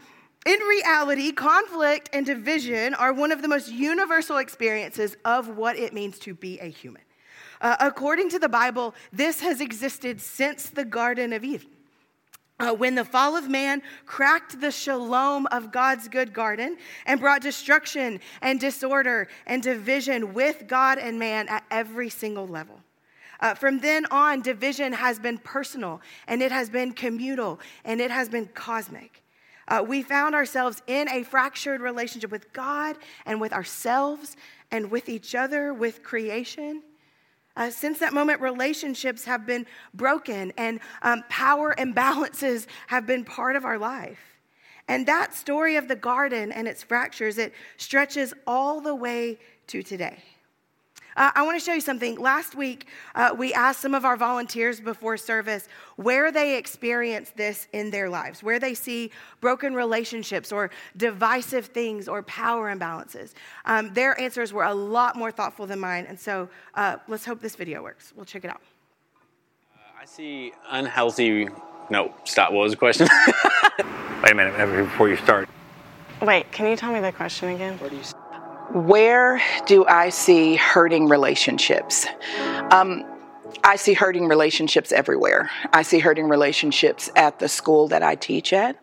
in 0.47 0.61
reality, 0.61 1.33
conflict 1.33 2.11
and 2.13 2.25
division 2.25 2.95
are 2.95 3.13
one 3.13 3.33
of 3.33 3.43
the 3.43 3.49
most 3.49 3.73
universal 3.73 4.37
experiences 4.37 5.17
of 5.25 5.57
what 5.57 5.77
it 5.77 5.93
means 5.93 6.19
to 6.21 6.35
be 6.35 6.61
a 6.61 6.67
human. 6.67 7.03
Uh, 7.65 7.77
according 7.81 8.29
to 8.29 8.39
the 8.39 8.49
Bible, 8.49 8.95
this 9.11 9.41
has 9.41 9.63
existed 9.63 10.21
since 10.21 10.69
the 10.69 10.85
Garden 10.85 11.33
of 11.33 11.43
Eden. 11.43 11.67
Uh, 12.61 12.75
when 12.75 12.95
the 12.95 13.07
fall 13.07 13.37
of 13.37 13.49
man 13.49 13.81
cracked 14.05 14.61
the 14.61 14.71
shalom 14.71 15.47
of 15.47 15.73
God's 15.73 16.07
good 16.07 16.35
garden 16.35 16.77
and 17.07 17.19
brought 17.19 17.41
destruction 17.41 18.21
and 18.43 18.61
disorder 18.61 19.29
and 19.47 19.63
division 19.63 20.35
with 20.35 20.69
God 20.69 20.99
and 20.99 21.19
man 21.19 21.49
at 21.49 21.65
every 21.71 22.11
single 22.11 22.47
level. 22.47 22.81
Uh, 23.41 23.55
from 23.55 23.81
then 23.81 24.05
on, 24.11 24.43
division 24.43 24.93
has 24.93 25.19
been 25.19 25.39
personal 25.39 26.03
and 26.29 26.43
it 26.43 26.53
has 26.53 26.69
been 26.69 26.93
communal 26.93 27.59
and 27.87 27.99
it 27.99 28.11
has 28.11 28.29
been 28.29 28.47
cosmic. 28.49 29.23
Uh, 29.69 29.83
we 29.85 30.03
found 30.03 30.35
ourselves 30.35 30.83
in 30.87 31.09
a 31.09 31.23
fractured 31.23 31.81
relationship 31.81 32.31
with 32.31 32.53
God 32.53 32.99
and 33.25 33.41
with 33.41 33.55
ourselves 33.55 34.37
and 34.71 34.91
with 34.91 35.09
each 35.09 35.35
other, 35.35 35.73
with 35.73 36.03
creation. 36.03 36.83
Uh, 37.57 37.71
since 37.71 37.99
that 38.01 38.13
moment, 38.13 38.41
relationships 38.41 39.25
have 39.25 39.47
been 39.47 39.65
broken 39.95 40.53
and 40.57 40.81
um, 41.03 41.23
power 41.29 41.75
imbalances 41.79 42.67
have 42.89 43.07
been 43.07 43.25
part 43.25 43.55
of 43.55 43.65
our 43.65 43.79
life. 43.79 44.19
And 44.89 45.07
that 45.07 45.35
story 45.35 45.77
of 45.77 45.89
the 45.89 45.97
garden 45.97 46.53
and 46.53 46.69
its 46.69 46.83
fractures, 46.83 47.39
it 47.39 47.55
stretches 47.77 48.35
all 48.47 48.81
the 48.81 48.95
way 48.95 49.39
to 49.69 49.83
today. 49.83 50.23
Uh, 51.17 51.31
I 51.35 51.43
want 51.43 51.59
to 51.59 51.65
show 51.65 51.75
you 51.75 51.81
something. 51.81 52.17
Last 52.19 52.55
week, 52.55 52.89
uh, 53.15 53.35
we 53.37 53.55
asked 53.55 53.81
some 53.81 53.95
of 53.95 54.05
our 54.05 54.17
volunteers 54.17 54.81
before 54.81 55.17
service 55.17 55.69
where 55.97 56.33
they 56.33 56.57
experience 56.57 57.31
this 57.31 57.69
in 57.73 57.91
their 57.91 58.09
lives, 58.09 58.43
where 58.43 58.59
they 58.59 58.75
see 58.75 59.11
broken 59.41 59.75
relationships 59.75 60.51
or 60.51 60.71
divisive 60.97 61.67
things 61.67 62.09
or 62.09 62.23
power 62.25 62.75
imbalances. 62.75 63.33
Um, 63.65 63.93
their 63.95 64.19
answers 64.21 64.53
were 64.53 64.65
a 64.65 64.75
lot 64.75 65.17
more 65.17 65.31
thoughtful 65.31 65.67
than 65.67 65.79
mine, 65.79 66.07
and 66.09 66.19
so 66.19 66.49
uh, 66.75 66.97
let's 67.07 67.25
hope 67.25 67.41
this 67.41 67.57
video 67.57 67.83
works. 67.83 68.13
We'll 68.17 68.25
check 68.25 68.45
it 68.45 68.51
out. 68.51 68.61
Uh, 69.75 70.03
I 70.03 70.05
see 70.05 70.53
unhealthy. 70.71 71.49
No, 71.91 72.15
stop. 72.25 72.53
What 72.53 72.63
was 72.63 72.73
the 72.73 72.79
question? 72.79 73.09
Wait 74.23 74.33
a 74.33 74.35
minute 74.35 74.85
before 74.85 75.09
you 75.09 75.17
start. 75.19 75.49
Wait, 76.23 76.51
can 76.51 76.67
you 76.71 76.77
tell 76.77 76.93
me 76.93 77.01
the 77.01 77.13
question 77.13 77.51
again? 77.51 77.79
Where 78.73 79.41
do 79.67 79.85
I 79.87 80.09
see 80.09 80.57
hurting 80.57 81.09
relationships? 81.09 82.07
Um, 82.71 83.05
I 83.63 83.77
see 83.77 83.95
hurting 83.95 84.27
relationships 84.27 84.91
everywhere. 84.91 85.51
I 85.73 85.83
see 85.83 85.99
hurting 85.99 86.29
relationships 86.29 87.11
at 87.15 87.39
the 87.39 87.49
school 87.49 87.89
that 87.89 88.03
I 88.03 88.15
teach 88.15 88.53
at. 88.53 88.77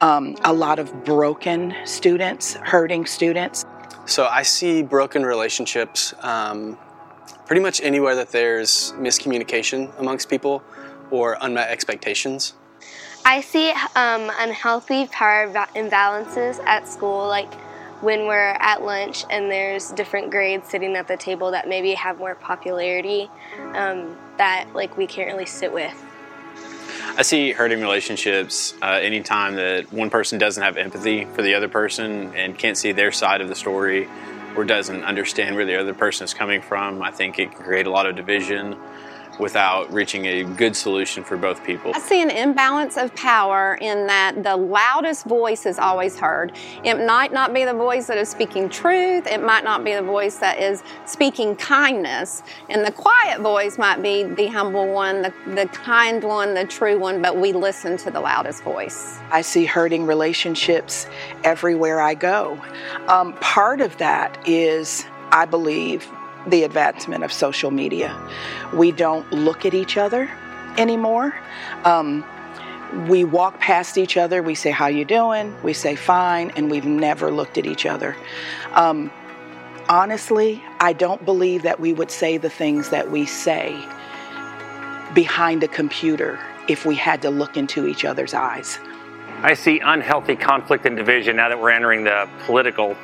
Um, 0.00 0.36
a 0.44 0.52
lot 0.52 0.78
of 0.78 1.04
broken 1.04 1.74
students, 1.84 2.54
hurting 2.54 3.06
students. 3.06 3.64
So 4.06 4.26
I 4.26 4.42
see 4.42 4.82
broken 4.82 5.24
relationships 5.24 6.14
um, 6.20 6.78
pretty 7.46 7.62
much 7.62 7.80
anywhere 7.80 8.14
that 8.14 8.30
there's 8.30 8.92
miscommunication 8.92 9.96
amongst 9.98 10.28
people 10.30 10.62
or 11.10 11.36
unmet 11.40 11.68
expectations. 11.68 12.54
I 13.24 13.40
see 13.40 13.70
um, 13.96 14.30
unhealthy 14.38 15.08
power 15.08 15.48
imbalances 15.74 16.60
at 16.64 16.86
school, 16.86 17.26
like 17.26 17.52
when 18.00 18.26
we're 18.26 18.56
at 18.60 18.82
lunch 18.82 19.24
and 19.30 19.50
there's 19.50 19.90
different 19.92 20.30
grades 20.30 20.68
sitting 20.68 20.96
at 20.96 21.08
the 21.08 21.16
table 21.16 21.50
that 21.52 21.68
maybe 21.68 21.94
have 21.94 22.18
more 22.18 22.34
popularity 22.34 23.30
um, 23.74 24.16
that 24.36 24.66
like 24.74 24.96
we 24.96 25.06
can't 25.06 25.32
really 25.32 25.46
sit 25.46 25.72
with. 25.72 25.94
I 27.16 27.22
see 27.22 27.52
hurting 27.52 27.80
relationships 27.80 28.74
uh, 28.82 28.86
anytime 28.86 29.54
that 29.56 29.90
one 29.92 30.10
person 30.10 30.38
doesn't 30.38 30.62
have 30.62 30.76
empathy 30.76 31.24
for 31.24 31.42
the 31.42 31.54
other 31.54 31.68
person 31.68 32.34
and 32.34 32.58
can't 32.58 32.76
see 32.76 32.92
their 32.92 33.12
side 33.12 33.40
of 33.40 33.48
the 33.48 33.54
story 33.54 34.08
or 34.54 34.64
doesn't 34.64 35.04
understand 35.04 35.56
where 35.56 35.64
the 35.64 35.76
other 35.76 35.94
person 35.94 36.24
is 36.24 36.34
coming 36.34 36.60
from. 36.60 37.02
I 37.02 37.10
think 37.10 37.38
it 37.38 37.52
can 37.52 37.62
create 37.62 37.86
a 37.86 37.90
lot 37.90 38.06
of 38.06 38.16
division 38.16 38.76
without 39.38 39.92
reaching 39.92 40.26
a 40.26 40.44
good 40.44 40.74
solution 40.74 41.22
for 41.22 41.36
both 41.36 41.64
people. 41.64 41.92
I 41.94 41.98
see 42.00 42.22
an 42.22 42.30
imbalance 42.30 42.96
of 42.96 43.14
power 43.14 43.78
in 43.80 44.06
that 44.06 44.42
the 44.42 44.56
loudest 44.56 45.24
voice 45.26 45.66
is 45.66 45.78
always 45.78 46.18
heard. 46.18 46.52
It 46.84 47.06
might 47.06 47.32
not 47.32 47.52
be 47.52 47.64
the 47.64 47.74
voice 47.74 48.06
that 48.06 48.18
is 48.18 48.28
speaking 48.28 48.68
truth, 48.68 49.26
it 49.26 49.42
might 49.42 49.64
not 49.64 49.84
be 49.84 49.94
the 49.94 50.02
voice 50.02 50.36
that 50.36 50.58
is 50.58 50.82
speaking 51.04 51.56
kindness, 51.56 52.42
and 52.68 52.84
the 52.84 52.92
quiet 52.92 53.40
voice 53.40 53.78
might 53.78 54.02
be 54.02 54.24
the 54.24 54.46
humble 54.46 54.92
one, 54.92 55.22
the, 55.22 55.32
the 55.54 55.66
kind 55.66 56.22
one, 56.24 56.54
the 56.54 56.64
true 56.64 56.98
one, 56.98 57.20
but 57.20 57.36
we 57.36 57.52
listen 57.52 57.96
to 57.98 58.10
the 58.10 58.20
loudest 58.20 58.62
voice. 58.62 59.18
I 59.30 59.42
see 59.42 59.64
hurting 59.64 60.06
relationships 60.06 61.06
everywhere 61.44 62.00
I 62.00 62.14
go. 62.14 62.60
Um, 63.08 63.32
part 63.34 63.80
of 63.80 63.96
that 63.98 64.38
is, 64.46 65.04
I 65.30 65.44
believe, 65.44 66.08
the 66.46 66.64
advancement 66.64 67.24
of 67.24 67.32
social 67.32 67.70
media. 67.70 68.16
We 68.72 68.92
don't 68.92 69.30
look 69.32 69.64
at 69.66 69.74
each 69.74 69.96
other 69.96 70.30
anymore. 70.78 71.34
Um, 71.84 72.24
we 73.08 73.24
walk 73.24 73.58
past 73.58 73.98
each 73.98 74.16
other, 74.16 74.42
we 74.42 74.54
say, 74.54 74.70
How 74.70 74.86
you 74.86 75.04
doing? 75.04 75.54
We 75.62 75.72
say, 75.72 75.96
Fine, 75.96 76.52
and 76.56 76.70
we've 76.70 76.84
never 76.84 77.30
looked 77.30 77.58
at 77.58 77.66
each 77.66 77.84
other. 77.84 78.16
Um, 78.72 79.10
honestly, 79.88 80.62
I 80.80 80.92
don't 80.92 81.24
believe 81.24 81.62
that 81.62 81.80
we 81.80 81.92
would 81.92 82.10
say 82.10 82.38
the 82.38 82.50
things 82.50 82.90
that 82.90 83.10
we 83.10 83.26
say 83.26 83.84
behind 85.14 85.62
a 85.62 85.68
computer 85.68 86.38
if 86.68 86.84
we 86.84 86.94
had 86.94 87.22
to 87.22 87.30
look 87.30 87.56
into 87.56 87.86
each 87.86 88.04
other's 88.04 88.34
eyes. 88.34 88.78
I 89.42 89.54
see 89.54 89.80
unhealthy 89.80 90.34
conflict 90.34 90.86
and 90.86 90.96
division 90.96 91.36
now 91.36 91.48
that 91.48 91.60
we're 91.60 91.70
entering 91.70 92.04
the 92.04 92.28
political 92.46 92.96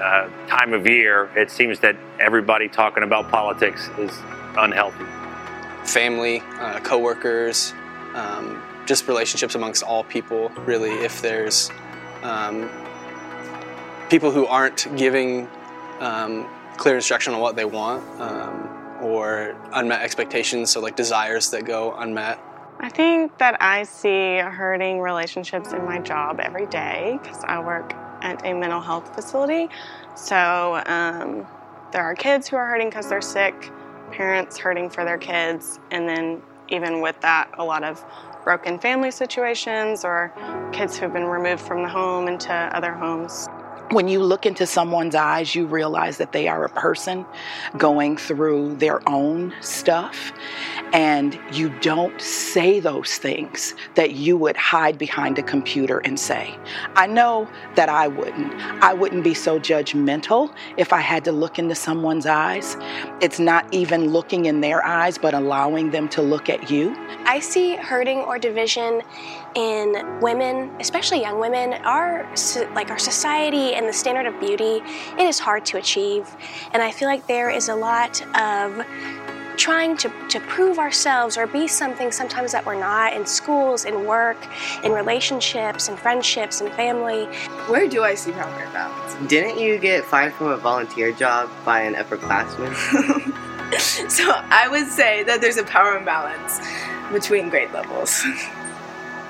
uh, 0.00 0.28
time 0.48 0.72
of 0.72 0.86
year, 0.86 1.30
it 1.36 1.50
seems 1.50 1.80
that 1.80 1.96
everybody 2.18 2.68
talking 2.68 3.02
about 3.02 3.30
politics 3.30 3.88
is 3.98 4.10
unhealthy. 4.56 5.04
Family, 5.84 6.42
uh, 6.58 6.80
coworkers, 6.80 7.72
um, 8.14 8.62
just 8.86 9.06
relationships 9.08 9.54
amongst 9.54 9.82
all 9.82 10.04
people. 10.04 10.48
Really, 10.66 10.90
if 10.90 11.22
there's 11.22 11.70
um, 12.22 12.70
people 14.08 14.30
who 14.30 14.46
aren't 14.46 14.88
giving 14.96 15.48
um, 16.00 16.48
clear 16.76 16.96
instruction 16.96 17.34
on 17.34 17.40
what 17.40 17.56
they 17.56 17.64
want, 17.64 18.02
um, 18.20 18.68
or 19.02 19.56
unmet 19.72 20.02
expectations, 20.02 20.70
so 20.70 20.80
like 20.80 20.96
desires 20.96 21.50
that 21.50 21.64
go 21.64 21.94
unmet. 21.94 22.38
I 22.80 22.88
think 22.88 23.36
that 23.38 23.60
I 23.60 23.82
see 23.82 24.38
hurting 24.38 25.00
relationships 25.00 25.72
in 25.72 25.84
my 25.84 25.98
job 25.98 26.40
every 26.40 26.66
day 26.66 27.18
because 27.22 27.42
I 27.44 27.60
work 27.60 27.94
at 28.22 28.44
a 28.44 28.52
mental 28.52 28.80
health 28.80 29.14
facility. 29.14 29.68
So 30.14 30.82
um, 30.86 31.46
there 31.92 32.02
are 32.02 32.14
kids 32.14 32.48
who 32.48 32.56
are 32.56 32.66
hurting 32.66 32.88
because 32.88 33.08
they're 33.08 33.20
sick, 33.20 33.70
parents 34.12 34.58
hurting 34.58 34.90
for 34.90 35.04
their 35.04 35.18
kids, 35.18 35.78
and 35.90 36.08
then 36.08 36.42
even 36.68 37.00
with 37.00 37.20
that, 37.20 37.50
a 37.58 37.64
lot 37.64 37.82
of 37.82 38.04
broken 38.44 38.78
family 38.78 39.10
situations 39.10 40.04
or 40.04 40.32
kids 40.72 40.96
who've 40.96 41.12
been 41.12 41.26
removed 41.26 41.60
from 41.60 41.82
the 41.82 41.88
home 41.88 42.28
into 42.28 42.52
other 42.52 42.92
homes 42.92 43.48
when 43.90 44.06
you 44.06 44.22
look 44.22 44.46
into 44.46 44.66
someone's 44.66 45.14
eyes, 45.14 45.54
you 45.54 45.66
realize 45.66 46.18
that 46.18 46.32
they 46.32 46.46
are 46.46 46.64
a 46.64 46.68
person 46.68 47.26
going 47.76 48.16
through 48.16 48.76
their 48.76 49.06
own 49.08 49.52
stuff. 49.60 50.32
And 50.92 51.38
you 51.52 51.70
don't 51.80 52.20
say 52.20 52.80
those 52.80 53.18
things 53.18 53.74
that 53.94 54.12
you 54.12 54.36
would 54.36 54.56
hide 54.56 54.96
behind 54.98 55.38
a 55.38 55.42
computer 55.42 55.98
and 55.98 56.18
say. 56.18 56.56
I 56.94 57.06
know 57.06 57.48
that 57.74 57.88
I 57.88 58.08
wouldn't. 58.08 58.54
I 58.82 58.92
wouldn't 58.92 59.24
be 59.24 59.34
so 59.34 59.58
judgmental 59.58 60.54
if 60.76 60.92
I 60.92 61.00
had 61.00 61.24
to 61.24 61.32
look 61.32 61.58
into 61.58 61.74
someone's 61.74 62.26
eyes. 62.26 62.76
It's 63.20 63.38
not 63.38 63.72
even 63.72 64.08
looking 64.08 64.46
in 64.46 64.60
their 64.60 64.84
eyes, 64.84 65.18
but 65.18 65.34
allowing 65.34 65.90
them 65.90 66.08
to 66.10 66.22
look 66.22 66.48
at 66.48 66.70
you. 66.70 66.94
I 67.30 67.38
see 67.38 67.76
hurting 67.76 68.18
or 68.22 68.40
division 68.40 69.02
in 69.54 70.20
women, 70.20 70.68
especially 70.80 71.20
young 71.20 71.38
women, 71.38 71.74
our 71.84 72.28
like 72.74 72.90
our 72.90 72.98
society 72.98 73.74
and 73.74 73.86
the 73.86 73.92
standard 73.92 74.26
of 74.26 74.40
beauty, 74.40 74.82
it 75.16 75.20
is 75.22 75.38
hard 75.38 75.64
to 75.66 75.78
achieve. 75.78 76.28
And 76.72 76.82
I 76.82 76.90
feel 76.90 77.06
like 77.06 77.28
there 77.28 77.48
is 77.48 77.68
a 77.68 77.74
lot 77.76 78.20
of 78.36 78.84
trying 79.56 79.96
to, 79.98 80.12
to 80.28 80.40
prove 80.40 80.80
ourselves 80.80 81.38
or 81.38 81.46
be 81.46 81.68
something 81.68 82.10
sometimes 82.10 82.50
that 82.50 82.66
we're 82.66 82.80
not 82.80 83.12
in 83.12 83.24
schools, 83.24 83.84
in 83.84 84.06
work, 84.06 84.44
in 84.82 84.90
relationships, 84.90 85.88
in 85.88 85.96
friendships, 85.96 86.60
and 86.60 86.72
family. 86.72 87.26
Where 87.68 87.86
do 87.86 88.02
I 88.02 88.16
see 88.16 88.32
power 88.32 88.64
imbalance? 88.64 89.30
Didn't 89.30 89.60
you 89.60 89.78
get 89.78 90.04
fired 90.04 90.34
from 90.34 90.48
a 90.48 90.56
volunteer 90.56 91.12
job 91.12 91.48
by 91.64 91.82
an 91.82 91.94
upperclassman? 91.94 92.74
so 94.10 94.32
I 94.34 94.66
would 94.68 94.88
say 94.88 95.22
that 95.22 95.40
there's 95.40 95.58
a 95.58 95.64
power 95.64 95.96
imbalance 95.96 96.58
between 97.12 97.48
grade 97.48 97.72
levels. 97.72 98.24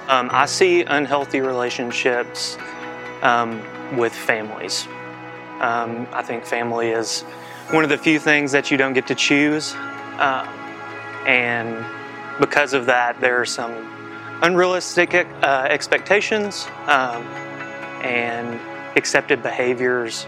Um, 0.09 0.29
I 0.33 0.47
see 0.47 0.83
unhealthy 0.83 1.41
relationships 1.41 2.59
um, 3.23 3.63
with 3.97 4.13
families. 4.13 4.89
Um, 5.61 6.09
I 6.13 6.23
think 6.23 6.45
family 6.45 6.89
is 6.89 7.21
one 7.71 7.85
of 7.85 7.91
the 7.91 7.99
few 7.99 8.19
things 8.19 8.51
that 8.51 8.73
you 8.73 8.77
don't 8.77 8.93
get 8.93 9.07
to 9.07 9.15
choose. 9.15 9.73
Um, 10.19 10.49
and 11.29 11.87
because 12.41 12.73
of 12.73 12.87
that, 12.87 13.21
there 13.21 13.41
are 13.41 13.47
some 13.47 13.71
unrealistic 14.43 15.15
uh, 15.15 15.69
expectations 15.71 16.67
um, 16.89 17.23
and 18.03 18.59
accepted 18.97 19.45
behaviors 19.45 20.27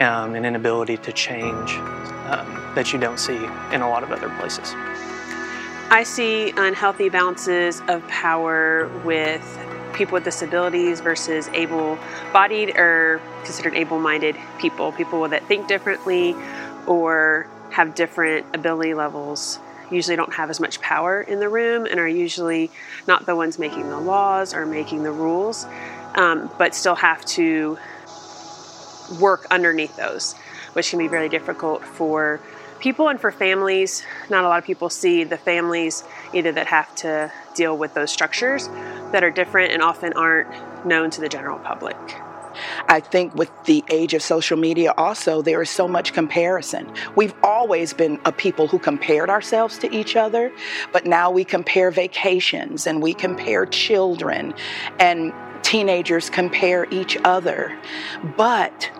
um, 0.00 0.34
and 0.34 0.44
inability 0.44 0.96
to 0.96 1.12
change 1.12 1.70
that 2.76 2.92
you 2.92 2.98
don't 2.98 3.18
see 3.18 3.36
in 3.72 3.80
a 3.80 3.88
lot 3.88 4.02
of 4.02 4.12
other 4.12 4.28
places. 4.38 4.74
I 5.88 6.02
see 6.02 6.52
unhealthy 6.56 7.08
balances 7.10 7.80
of 7.86 8.06
power 8.08 8.88
with 9.04 9.42
people 9.94 10.14
with 10.14 10.24
disabilities 10.24 10.98
versus 10.98 11.48
able 11.54 11.96
bodied 12.32 12.76
or 12.76 13.20
considered 13.44 13.74
able 13.74 14.00
minded 14.00 14.36
people, 14.58 14.90
people 14.90 15.28
that 15.28 15.46
think 15.46 15.68
differently 15.68 16.34
or 16.88 17.46
have 17.70 17.94
different 17.94 18.46
ability 18.52 18.94
levels. 18.94 19.60
Usually 19.88 20.16
don't 20.16 20.34
have 20.34 20.50
as 20.50 20.58
much 20.58 20.80
power 20.80 21.20
in 21.20 21.38
the 21.38 21.48
room 21.48 21.86
and 21.86 22.00
are 22.00 22.08
usually 22.08 22.68
not 23.06 23.24
the 23.24 23.36
ones 23.36 23.56
making 23.56 23.88
the 23.88 24.00
laws 24.00 24.54
or 24.54 24.66
making 24.66 25.04
the 25.04 25.12
rules, 25.12 25.66
um, 26.16 26.50
but 26.58 26.74
still 26.74 26.96
have 26.96 27.24
to 27.26 27.78
work 29.20 29.46
underneath 29.52 29.96
those, 29.96 30.32
which 30.72 30.90
can 30.90 30.98
be 30.98 31.06
very 31.06 31.28
difficult 31.28 31.84
for 31.84 32.40
people 32.80 33.08
and 33.08 33.20
for 33.20 33.30
families, 33.30 34.04
not 34.30 34.44
a 34.44 34.48
lot 34.48 34.58
of 34.58 34.64
people 34.64 34.90
see 34.90 35.24
the 35.24 35.36
families 35.36 36.04
either 36.32 36.52
that 36.52 36.66
have 36.66 36.94
to 36.96 37.32
deal 37.54 37.76
with 37.76 37.94
those 37.94 38.10
structures 38.10 38.68
that 39.12 39.24
are 39.24 39.30
different 39.30 39.72
and 39.72 39.82
often 39.82 40.12
aren't 40.12 40.48
known 40.86 41.10
to 41.10 41.20
the 41.20 41.28
general 41.28 41.58
public. 41.58 41.96
I 42.88 43.00
think 43.00 43.34
with 43.34 43.50
the 43.64 43.84
age 43.90 44.14
of 44.14 44.22
social 44.22 44.56
media, 44.56 44.94
also, 44.96 45.42
there 45.42 45.60
is 45.60 45.68
so 45.68 45.86
much 45.86 46.12
comparison. 46.12 46.90
We've 47.14 47.34
always 47.42 47.92
been 47.92 48.18
a 48.24 48.32
people 48.32 48.66
who 48.66 48.78
compared 48.78 49.28
ourselves 49.28 49.78
to 49.78 49.94
each 49.94 50.16
other, 50.16 50.52
but 50.92 51.04
now 51.04 51.30
we 51.30 51.44
compare 51.44 51.90
vacations 51.90 52.86
and 52.86 53.02
we 53.02 53.12
compare 53.12 53.66
children, 53.66 54.54
and 54.98 55.32
teenagers 55.62 56.30
compare 56.30 56.86
each 56.90 57.18
other. 57.24 57.76
But 58.36 58.90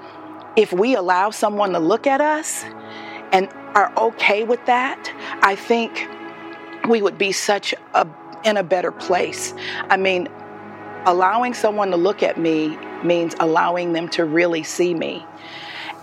if 0.57 0.73
we 0.73 0.95
allow 0.95 1.31
someone 1.31 1.73
to 1.73 1.79
look 1.79 2.07
at 2.07 2.21
us 2.21 2.65
and 3.33 3.49
are 3.77 3.93
okay 3.97 4.43
with 4.43 4.65
that, 4.67 5.13
I 5.43 5.55
think 5.55 6.09
we 6.89 7.03
would 7.03 7.19
be 7.19 7.31
such 7.31 7.75
a 7.95 8.07
in 8.45 8.57
a 8.57 8.63
better 8.63 8.93
place. 8.93 9.53
I 9.91 9.97
mean, 9.97 10.29
allowing 11.05 11.53
someone 11.53 11.91
to 11.91 11.97
look 11.97 12.23
at 12.23 12.39
me 12.39 12.79
means 13.03 13.35
allowing 13.41 13.93
them 13.93 14.09
to 14.11 14.25
really 14.25 14.63
see 14.63 14.95
me. 14.95 15.25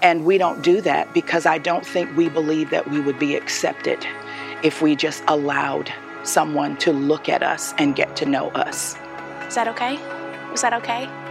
And 0.01 0.25
we 0.25 0.37
don't 0.37 0.61
do 0.61 0.81
that 0.81 1.13
because 1.13 1.45
I 1.45 1.57
don't 1.57 1.85
think 1.85 2.15
we 2.17 2.27
believe 2.27 2.69
that 2.71 2.89
we 2.89 2.99
would 2.99 3.17
be 3.17 3.35
accepted 3.35 4.05
if 4.61 4.81
we 4.81 4.95
just 4.95 5.23
allowed 5.27 5.91
someone 6.23 6.75
to 6.77 6.91
look 6.91 7.29
at 7.29 7.41
us 7.41 7.73
and 7.77 7.95
get 7.95 8.15
to 8.17 8.25
know 8.25 8.49
us. 8.49 8.95
Is 9.47 9.55
that 9.55 9.67
okay? 9.69 9.97
Was 10.51 10.61
that 10.61 10.73
okay? 10.73 11.22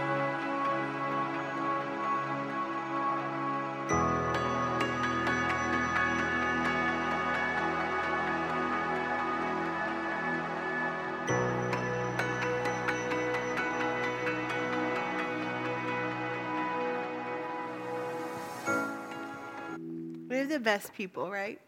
Best 20.63 20.93
people, 20.93 21.29
right? 21.29 21.59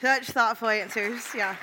Such 0.00 0.26
thoughtful 0.26 0.68
answers, 0.68 1.22
yeah. 1.34 1.56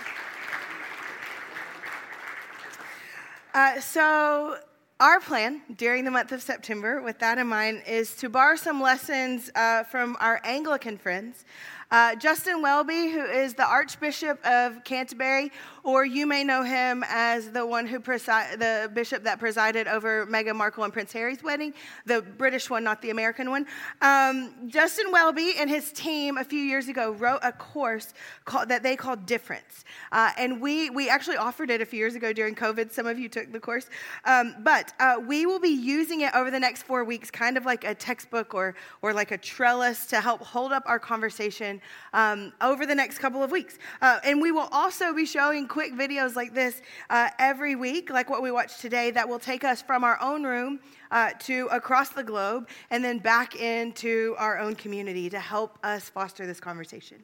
Uh, 3.53 3.79
so, 3.79 4.57
our 4.99 5.19
plan 5.19 5.61
during 5.75 6.05
the 6.05 6.11
month 6.11 6.31
of 6.31 6.41
September, 6.41 7.01
with 7.01 7.19
that 7.19 7.37
in 7.37 7.47
mind, 7.47 7.83
is 7.87 8.15
to 8.17 8.29
borrow 8.29 8.55
some 8.55 8.81
lessons 8.81 9.49
uh, 9.55 9.83
from 9.83 10.17
our 10.19 10.39
Anglican 10.43 10.97
friends. 10.97 11.45
Uh, 11.91 12.15
Justin 12.15 12.61
Welby, 12.63 13.11
who 13.11 13.23
is 13.23 13.53
the 13.53 13.65
Archbishop 13.65 14.43
of 14.43 14.83
Canterbury, 14.83 15.51
or 15.83 16.03
you 16.03 16.25
may 16.25 16.43
know 16.43 16.63
him 16.63 17.03
as 17.07 17.51
the 17.51 17.65
one 17.65 17.85
who 17.85 17.99
presi- 17.99 18.57
the 18.57 18.89
bishop 18.91 19.23
that 19.23 19.39
presided 19.39 19.87
over 19.87 20.25
Meghan 20.25 20.55
Markle 20.55 20.83
and 20.83 20.91
Prince 20.91 21.13
Harry's 21.13 21.43
wedding, 21.43 21.75
the 22.07 22.23
British 22.23 22.71
one, 22.71 22.83
not 22.83 23.03
the 23.03 23.11
American 23.11 23.51
one. 23.51 23.67
Um, 24.01 24.51
Justin 24.67 25.11
Welby 25.11 25.53
and 25.59 25.69
his 25.69 25.91
team 25.91 26.37
a 26.37 26.43
few 26.43 26.59
years 26.59 26.87
ago 26.87 27.11
wrote 27.11 27.39
a 27.43 27.51
course 27.51 28.15
called, 28.45 28.69
that 28.69 28.81
they 28.81 28.95
called 28.95 29.27
Difference, 29.27 29.85
uh, 30.11 30.31
and 30.37 30.59
we 30.59 30.89
we 30.89 31.07
actually 31.07 31.37
offered 31.37 31.69
it 31.69 31.81
a 31.81 31.85
few 31.85 31.99
years 31.99 32.15
ago 32.15 32.33
during 32.33 32.55
COVID. 32.55 32.91
Some 32.91 33.05
of 33.05 33.19
you 33.19 33.29
took 33.29 33.51
the 33.51 33.59
course, 33.59 33.89
um, 34.25 34.55
but 34.63 34.91
uh, 34.99 35.17
we 35.25 35.45
will 35.45 35.59
be 35.59 35.69
using 35.69 36.21
it 36.21 36.33
over 36.33 36.49
the 36.49 36.59
next 36.59 36.83
four 36.83 37.03
weeks, 37.03 37.29
kind 37.29 37.57
of 37.57 37.65
like 37.65 37.83
a 37.83 37.93
textbook 37.93 38.55
or 38.55 38.73
or 39.03 39.13
like 39.13 39.29
a 39.29 39.37
trellis 39.37 40.07
to 40.07 40.19
help 40.19 40.41
hold 40.41 40.71
up 40.71 40.83
our 40.87 40.97
conversation 40.97 41.74
um, 42.13 42.53
over 42.61 42.85
the 42.85 42.95
next 42.95 43.19
couple 43.19 43.43
of 43.43 43.51
weeks. 43.51 43.77
Uh, 44.01 44.19
and 44.23 44.41
we 44.41 44.51
will 44.51 44.69
also 44.71 45.13
be 45.13 45.25
showing 45.25 45.67
quick 45.67 45.93
videos 45.93 46.35
like 46.35 46.53
this 46.53 46.81
uh, 47.09 47.29
every 47.39 47.75
week, 47.75 48.09
like 48.09 48.29
what 48.29 48.41
we 48.41 48.51
watched 48.51 48.81
today, 48.81 49.11
that 49.11 49.27
will 49.27 49.39
take 49.39 49.63
us 49.63 49.81
from 49.81 50.03
our 50.03 50.21
own 50.21 50.43
room 50.43 50.79
uh, 51.11 51.31
to 51.39 51.67
across 51.71 52.09
the 52.09 52.23
globe 52.23 52.67
and 52.89 53.03
then 53.03 53.19
back 53.19 53.55
into 53.55 54.35
our 54.37 54.59
own 54.59 54.75
community 54.75 55.29
to 55.29 55.39
help 55.39 55.77
us 55.83 56.09
foster 56.09 56.45
this 56.45 56.59
conversation. 56.59 57.23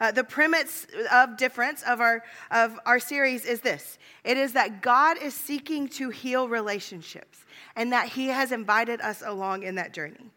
Uh, 0.00 0.10
the 0.10 0.24
premise 0.24 0.86
of 1.12 1.36
difference 1.36 1.82
of 1.84 2.00
our 2.00 2.22
of 2.50 2.78
our 2.84 2.98
series 2.98 3.44
is 3.44 3.60
this: 3.60 3.98
it 4.24 4.36
is 4.36 4.52
that 4.52 4.82
God 4.82 5.16
is 5.22 5.32
seeking 5.32 5.88
to 5.90 6.10
heal 6.10 6.48
relationships, 6.48 7.44
and 7.76 7.92
that 7.92 8.08
He 8.08 8.26
has 8.28 8.52
invited 8.52 9.00
us 9.00 9.22
along 9.24 9.62
in 9.62 9.76
that 9.76 9.94
journey. 9.94 10.30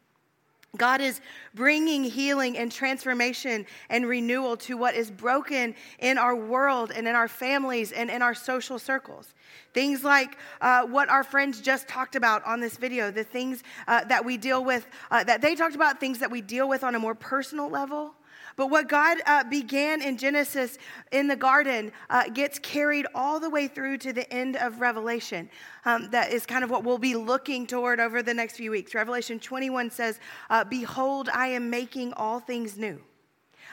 God 0.77 1.01
is 1.01 1.19
bringing 1.55 2.03
healing 2.03 2.57
and 2.57 2.71
transformation 2.71 3.65
and 3.89 4.07
renewal 4.07 4.55
to 4.57 4.77
what 4.77 4.93
is 4.93 5.09
broken 5.09 5.73
in 5.97 6.17
our 6.17 6.35
world 6.35 6.91
and 6.95 7.07
in 7.07 7.15
our 7.15 7.27
families 7.27 7.91
and 7.91 8.09
in 8.09 8.21
our 8.21 8.35
social 8.35 8.77
circles. 8.77 9.33
Things 9.73 10.03
like 10.03 10.37
uh, 10.61 10.85
what 10.85 11.09
our 11.09 11.23
friends 11.23 11.59
just 11.59 11.87
talked 11.87 12.15
about 12.15 12.45
on 12.45 12.59
this 12.59 12.77
video, 12.77 13.09
the 13.09 13.23
things 13.23 13.63
uh, 13.87 14.03
that 14.05 14.23
we 14.23 14.37
deal 14.37 14.63
with, 14.63 14.87
uh, 15.09 15.23
that 15.23 15.41
they 15.41 15.55
talked 15.55 15.75
about, 15.75 15.99
things 15.99 16.19
that 16.19 16.29
we 16.29 16.41
deal 16.41 16.69
with 16.69 16.83
on 16.83 16.93
a 16.93 16.99
more 16.99 17.15
personal 17.15 17.67
level. 17.67 18.13
But 18.59 18.71
what 18.71 18.89
God 18.89 19.19
uh, 19.25 19.45
began 19.45 20.01
in 20.01 20.17
Genesis 20.17 20.77
in 21.13 21.29
the 21.29 21.35
garden 21.37 21.93
uh, 22.09 22.27
gets 22.27 22.59
carried 22.59 23.07
all 23.15 23.39
the 23.39 23.49
way 23.49 23.69
through 23.69 23.99
to 23.99 24.11
the 24.11 24.29
end 24.33 24.57
of 24.57 24.81
Revelation. 24.81 25.49
Um, 25.85 26.09
that 26.11 26.33
is 26.33 26.45
kind 26.45 26.65
of 26.65 26.69
what 26.69 26.83
we'll 26.83 26.97
be 26.97 27.15
looking 27.15 27.65
toward 27.65 28.01
over 28.01 28.21
the 28.21 28.33
next 28.33 28.57
few 28.57 28.71
weeks. 28.71 28.93
Revelation 28.93 29.39
21 29.39 29.91
says, 29.91 30.19
uh, 30.49 30.65
Behold, 30.65 31.29
I 31.33 31.47
am 31.47 31.69
making 31.69 32.11
all 32.15 32.41
things 32.41 32.77
new. 32.77 32.99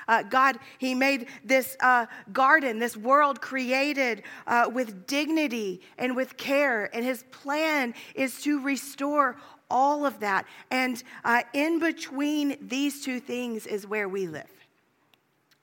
Uh, 0.07 0.23
God, 0.23 0.57
He 0.79 0.95
made 0.95 1.27
this 1.45 1.77
uh, 1.81 2.07
garden, 2.33 2.79
this 2.79 2.97
world 2.97 3.41
created 3.41 4.23
uh, 4.47 4.71
with 4.73 5.09
dignity 5.09 5.81
and 5.99 6.15
with 6.15 6.37
care, 6.37 6.95
and 6.95 7.05
His 7.05 7.25
plan 7.33 7.93
is 8.15 8.41
to 8.43 8.63
restore 8.63 9.35
all 9.69 10.07
of 10.07 10.21
that. 10.21 10.47
And 10.71 11.03
uh, 11.25 11.43
in 11.55 11.81
between 11.81 12.57
these 12.61 13.05
two 13.05 13.19
things 13.19 13.67
is 13.67 13.85
where 13.85 14.09
we 14.09 14.29
live. 14.29 14.47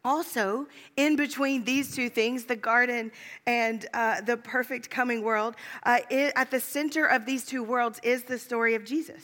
Also, 0.06 0.68
in 0.98 1.16
between 1.16 1.64
these 1.64 1.96
two 1.96 2.10
things, 2.10 2.44
the 2.44 2.58
garden 2.58 3.10
and 3.46 3.86
uh, 3.94 4.20
the 4.22 4.36
perfect 4.36 4.90
coming 4.90 5.24
world, 5.24 5.56
uh, 5.84 6.00
it, 6.10 6.34
at 6.36 6.52
the 6.52 6.60
center 6.60 7.06
of 7.06 7.26
these 7.26 7.46
two 7.46 7.64
worlds 7.64 8.02
is 8.04 8.24
the 8.24 8.38
story 8.38 8.76
of 8.76 8.84
Jesus. 8.84 9.24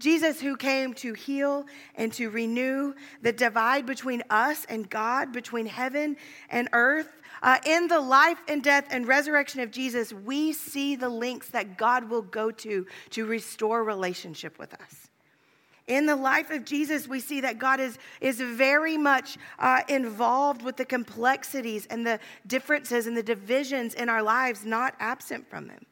Jesus, 0.00 0.40
who 0.40 0.56
came 0.56 0.94
to 0.94 1.12
heal 1.12 1.66
and 1.96 2.12
to 2.12 2.30
renew 2.30 2.94
the 3.22 3.32
divide 3.32 3.84
between 3.84 4.22
us 4.30 4.64
and 4.68 4.88
God, 4.88 5.32
between 5.32 5.66
heaven 5.66 6.16
and 6.50 6.68
earth. 6.72 7.08
Uh, 7.42 7.58
in 7.66 7.88
the 7.88 8.00
life 8.00 8.38
and 8.48 8.62
death 8.62 8.86
and 8.90 9.06
resurrection 9.06 9.60
of 9.60 9.70
Jesus, 9.70 10.12
we 10.12 10.52
see 10.52 10.96
the 10.96 11.08
links 11.08 11.48
that 11.50 11.76
God 11.76 12.10
will 12.10 12.22
go 12.22 12.50
to 12.50 12.86
to 13.10 13.26
restore 13.26 13.84
relationship 13.84 14.58
with 14.58 14.74
us. 14.74 15.07
In 15.88 16.04
the 16.04 16.14
life 16.14 16.50
of 16.50 16.66
Jesus, 16.66 17.08
we 17.08 17.18
see 17.18 17.40
that 17.40 17.58
God 17.58 17.80
is, 17.80 17.98
is 18.20 18.40
very 18.40 18.98
much 18.98 19.38
uh, 19.58 19.80
involved 19.88 20.62
with 20.62 20.76
the 20.76 20.84
complexities 20.84 21.86
and 21.86 22.06
the 22.06 22.20
differences 22.46 23.06
and 23.06 23.16
the 23.16 23.22
divisions 23.22 23.94
in 23.94 24.10
our 24.10 24.22
lives, 24.22 24.66
not 24.66 24.94
absent 25.00 25.48
from 25.48 25.66
them. 25.66 25.86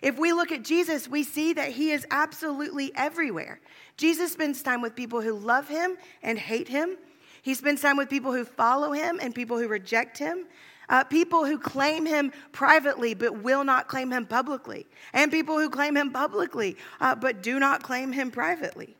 If 0.00 0.18
we 0.18 0.32
look 0.32 0.50
at 0.52 0.64
Jesus, 0.64 1.06
we 1.06 1.22
see 1.22 1.52
that 1.52 1.72
he 1.72 1.90
is 1.90 2.06
absolutely 2.10 2.92
everywhere. 2.96 3.60
Jesus 3.98 4.32
spends 4.32 4.62
time 4.62 4.80
with 4.80 4.96
people 4.96 5.20
who 5.20 5.34
love 5.34 5.68
him 5.68 5.98
and 6.22 6.38
hate 6.38 6.68
him. 6.68 6.96
He 7.42 7.52
spends 7.52 7.82
time 7.82 7.98
with 7.98 8.08
people 8.08 8.32
who 8.32 8.46
follow 8.46 8.92
him 8.92 9.20
and 9.20 9.34
people 9.34 9.58
who 9.58 9.68
reject 9.68 10.16
him. 10.16 10.46
Uh, 10.88 11.04
people 11.04 11.44
who 11.44 11.58
claim 11.58 12.06
him 12.06 12.32
privately 12.52 13.14
but 13.14 13.42
will 13.42 13.64
not 13.64 13.86
claim 13.86 14.10
him 14.10 14.26
publicly, 14.26 14.86
and 15.12 15.30
people 15.30 15.58
who 15.58 15.70
claim 15.70 15.96
him 15.96 16.10
publicly 16.10 16.76
uh, 17.00 17.14
but 17.14 17.42
do 17.42 17.58
not 17.58 17.82
claim 17.82 18.12
him 18.12 18.30
privately. 18.30 18.96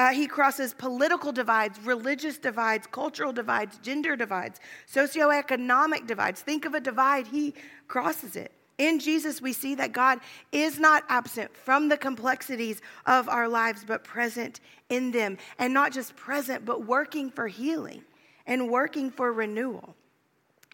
Uh, 0.00 0.14
he 0.14 0.26
crosses 0.26 0.72
political 0.72 1.30
divides, 1.30 1.78
religious 1.80 2.38
divides, 2.38 2.86
cultural 2.86 3.34
divides, 3.34 3.76
gender 3.82 4.16
divides, 4.16 4.58
socioeconomic 4.90 6.06
divides. 6.06 6.40
Think 6.40 6.64
of 6.64 6.72
a 6.72 6.80
divide, 6.80 7.26
he 7.26 7.52
crosses 7.86 8.34
it. 8.34 8.50
In 8.78 8.98
Jesus, 8.98 9.42
we 9.42 9.52
see 9.52 9.74
that 9.74 9.92
God 9.92 10.20
is 10.52 10.80
not 10.80 11.04
absent 11.10 11.54
from 11.54 11.90
the 11.90 11.98
complexities 11.98 12.80
of 13.04 13.28
our 13.28 13.46
lives, 13.46 13.84
but 13.86 14.02
present 14.02 14.60
in 14.88 15.10
them. 15.10 15.36
And 15.58 15.74
not 15.74 15.92
just 15.92 16.16
present, 16.16 16.64
but 16.64 16.86
working 16.86 17.30
for 17.30 17.46
healing 17.46 18.02
and 18.46 18.70
working 18.70 19.10
for 19.10 19.34
renewal. 19.34 19.94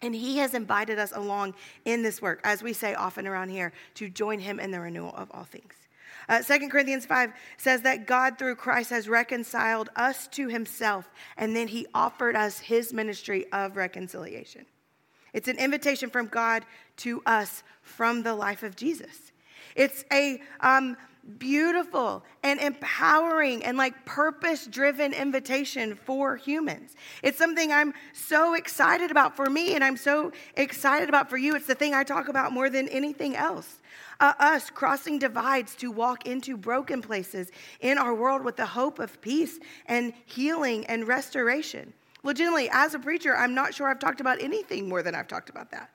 And 0.01 0.15
he 0.15 0.37
has 0.37 0.53
invited 0.53 0.99
us 0.99 1.11
along 1.13 1.55
in 1.83 2.01
this 2.01 2.21
work, 2.21 2.39
as 2.45 2.63
we 2.63 2.71
say 2.71 2.93
often 2.93 3.27
around 3.27 3.49
here, 3.49 3.73
to 3.95 4.07
join 4.07 4.39
him 4.39 4.57
in 4.57 4.71
the 4.71 4.79
renewal 4.79 5.13
of 5.17 5.29
all 5.31 5.43
things. 5.43 5.73
Uh, 6.29 6.41
2 6.41 6.69
Corinthians 6.69 7.05
5 7.05 7.31
says 7.57 7.81
that 7.81 8.05
God, 8.05 8.37
through 8.37 8.55
Christ, 8.55 8.89
has 8.89 9.07
reconciled 9.07 9.89
us 9.95 10.27
to 10.29 10.47
himself, 10.47 11.09
and 11.37 11.55
then 11.55 11.67
he 11.67 11.87
offered 11.93 12.35
us 12.35 12.59
his 12.59 12.93
ministry 12.93 13.45
of 13.51 13.77
reconciliation. 13.77 14.65
It's 15.33 15.47
an 15.47 15.57
invitation 15.57 16.09
from 16.09 16.27
God 16.27 16.65
to 16.97 17.21
us 17.25 17.63
from 17.81 18.23
the 18.23 18.33
life 18.33 18.63
of 18.63 18.75
Jesus. 18.75 19.31
It's 19.75 20.03
a 20.11 20.41
um, 20.61 20.97
beautiful 21.37 22.23
and 22.43 22.59
empowering 22.59 23.63
and 23.63 23.77
like 23.77 24.05
purpose 24.05 24.65
driven 24.65 25.13
invitation 25.13 25.95
for 25.95 26.37
humans. 26.37 26.95
It's 27.21 27.37
something 27.37 27.71
I'm 27.71 27.93
so 28.13 28.53
excited 28.53 29.11
about 29.11 29.35
for 29.35 29.49
me, 29.49 29.75
and 29.75 29.83
I'm 29.83 29.97
so 29.97 30.31
excited 30.55 31.09
about 31.09 31.29
for 31.29 31.37
you. 31.37 31.55
It's 31.55 31.67
the 31.67 31.75
thing 31.75 31.93
I 31.93 32.03
talk 32.03 32.29
about 32.29 32.51
more 32.51 32.69
than 32.69 32.87
anything 32.89 33.35
else. 33.35 33.79
Uh, 34.19 34.33
us 34.39 34.69
crossing 34.69 35.19
divides 35.19 35.75
to 35.75 35.91
walk 35.91 36.25
into 36.25 36.57
broken 36.57 37.01
places 37.01 37.51
in 37.81 37.97
our 37.97 38.13
world 38.13 38.43
with 38.43 38.55
the 38.55 38.65
hope 38.65 38.99
of 38.99 39.21
peace 39.21 39.59
and 39.85 40.13
healing 40.25 40.85
and 40.87 41.07
restoration. 41.07 41.93
Legitimately, 42.23 42.69
as 42.71 42.93
a 42.95 42.99
preacher, 42.99 43.35
I'm 43.35 43.53
not 43.53 43.73
sure 43.73 43.87
I've 43.87 43.99
talked 43.99 44.21
about 44.21 44.41
anything 44.41 44.89
more 44.89 45.03
than 45.03 45.15
I've 45.15 45.27
talked 45.27 45.49
about 45.49 45.71
that. 45.71 45.89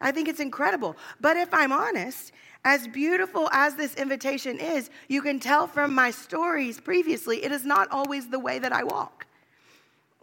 I 0.00 0.10
think 0.10 0.28
it's 0.28 0.40
incredible. 0.40 0.96
But 1.20 1.36
if 1.36 1.52
I'm 1.52 1.72
honest, 1.72 2.32
as 2.64 2.88
beautiful 2.88 3.48
as 3.52 3.74
this 3.74 3.94
invitation 3.94 4.58
is, 4.58 4.90
you 5.08 5.20
can 5.22 5.38
tell 5.38 5.66
from 5.66 5.94
my 5.94 6.10
stories 6.10 6.80
previously, 6.80 7.44
it 7.44 7.52
is 7.52 7.64
not 7.64 7.88
always 7.90 8.28
the 8.28 8.38
way 8.38 8.58
that 8.58 8.72
I 8.72 8.84
walk. 8.84 9.26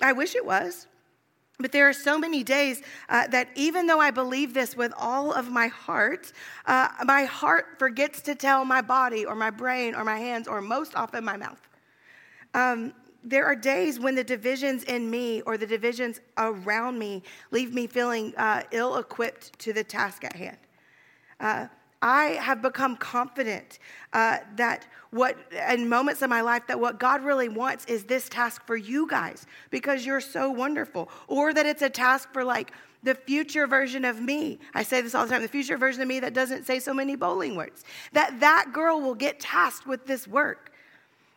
I 0.02 0.14
wish 0.14 0.36
it 0.36 0.46
was. 0.46 0.88
But 1.60 1.72
there 1.72 1.90
are 1.90 1.94
so 1.94 2.20
many 2.20 2.44
days 2.44 2.84
uh, 3.10 3.28
that 3.28 3.50
even 3.56 3.88
though 3.88 4.00
I 4.00 4.12
believe 4.12 4.54
this 4.54 4.78
with 4.78 4.94
all 4.96 5.32
of 5.34 5.50
my 5.50 5.68
heart, 5.68 6.32
uh, 6.68 6.90
my 7.04 7.24
heart 7.24 7.80
forgets 7.80 8.22
to 8.24 8.36
tell 8.36 8.64
my 8.64 8.82
body 8.82 9.26
or 9.26 9.34
my 9.34 9.50
brain 9.50 9.96
or 9.96 10.04
my 10.04 10.18
hands 10.20 10.48
or 10.48 10.62
most 10.62 10.96
often 10.96 11.26
my 11.26 11.36
mouth. 11.36 11.60
Um, 12.54 12.94
there 13.24 13.46
are 13.46 13.56
days 13.56 14.00
when 14.00 14.14
the 14.14 14.24
divisions 14.24 14.84
in 14.84 15.10
me 15.10 15.42
or 15.42 15.58
the 15.58 15.66
divisions 15.66 16.22
around 16.38 17.00
me 17.00 17.24
leave 17.52 17.74
me 17.74 17.88
feeling 17.88 18.36
uh, 18.38 18.62
ill 18.72 18.98
equipped 18.98 19.58
to 19.60 19.74
the 19.74 19.84
task 19.84 20.24
at 20.24 20.36
hand. 20.36 20.58
I 22.02 22.26
have 22.42 22.62
become 22.62 22.96
confident 22.96 23.80
uh, 24.14 24.38
that 24.56 24.88
what, 25.12 25.38
in 25.70 25.90
moments 25.90 26.22
of 26.22 26.30
my 26.30 26.42
life, 26.42 26.64
that 26.68 26.80
what 26.80 27.00
God 27.00 27.24
really 27.24 27.50
wants 27.50 27.86
is 27.86 28.04
this 28.04 28.30
task 28.30 28.66
for 28.66 28.78
you 28.78 29.08
guys 29.08 29.46
because 29.70 30.06
you're 30.06 30.22
so 30.22 30.52
wonderful, 30.52 31.10
or 31.28 31.54
that 31.54 31.66
it's 31.66 31.82
a 31.82 31.90
task 31.90 32.32
for 32.34 32.44
like 32.44 32.72
the 33.04 33.16
future 33.16 33.68
version 33.68 34.06
of 34.06 34.22
me. 34.22 34.60
I 34.74 34.84
say 34.84 35.02
this 35.02 35.16
all 35.16 35.26
the 35.26 35.32
time 35.32 35.42
the 35.42 35.48
future 35.48 35.78
version 35.78 36.02
of 36.02 36.08
me 36.08 36.20
that 36.20 36.34
doesn't 36.34 36.66
say 36.66 36.80
so 36.80 36.94
many 36.94 37.16
bowling 37.16 37.56
words. 37.56 37.84
That 38.14 38.40
that 38.42 38.72
girl 38.74 39.02
will 39.02 39.16
get 39.16 39.40
tasked 39.40 39.88
with 39.88 40.06
this 40.06 40.28
work. 40.28 40.72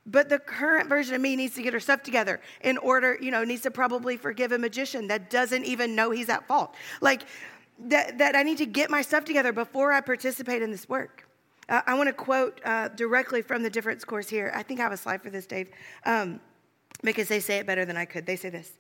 But 0.07 0.29
the 0.29 0.39
current 0.39 0.89
version 0.89 1.15
of 1.15 1.21
me 1.21 1.37
needs 1.37 1.55
to 1.55 1.63
get 1.63 1.73
her 1.73 1.81
stuff 1.81 2.03
together 2.03 2.41
in 2.63 2.79
order, 2.79 3.19
you 3.21 3.31
know, 3.31 3.45
needs 3.45 3.63
to 3.63 3.71
probably 3.71 4.17
forgive 4.17 4.51
a 4.51 4.59
magician 4.59 5.07
that 5.09 5.31
doesn't 5.31 5.65
even 5.65 5.95
know 5.95 6.11
he's 6.11 6.29
at 6.31 6.47
fault. 6.49 6.75
Like, 7.01 7.23
that, 7.89 8.19
that 8.19 8.37
I 8.37 8.43
need 8.43 8.59
to 8.59 8.67
get 8.67 8.91
my 8.91 9.03
stuff 9.03 9.25
together 9.25 9.53
before 9.53 9.93
I 9.93 10.01
participate 10.01 10.63
in 10.63 10.71
this 10.71 10.89
work. 10.89 11.27
Uh, 11.69 11.83
I 11.87 11.95
want 11.95 12.09
to 12.09 12.13
quote 12.13 12.61
uh, 12.65 12.89
directly 12.89 13.43
from 13.43 13.63
the 13.63 13.71
difference 13.71 14.05
course 14.05 14.29
here. 14.29 14.53
I 14.55 14.63
think 14.63 14.81
I 14.81 14.83
have 14.83 14.93
a 14.93 14.97
slide 14.97 15.23
for 15.23 15.31
this, 15.31 15.47
Dave, 15.47 15.71
um, 16.05 16.41
because 17.03 17.29
they 17.29 17.41
say 17.41 17.59
it 17.59 17.67
better 17.67 17.85
than 17.85 17.97
I 17.97 18.05
could. 18.05 18.27
They 18.27 18.37
say 18.37 18.51
this 18.51 18.73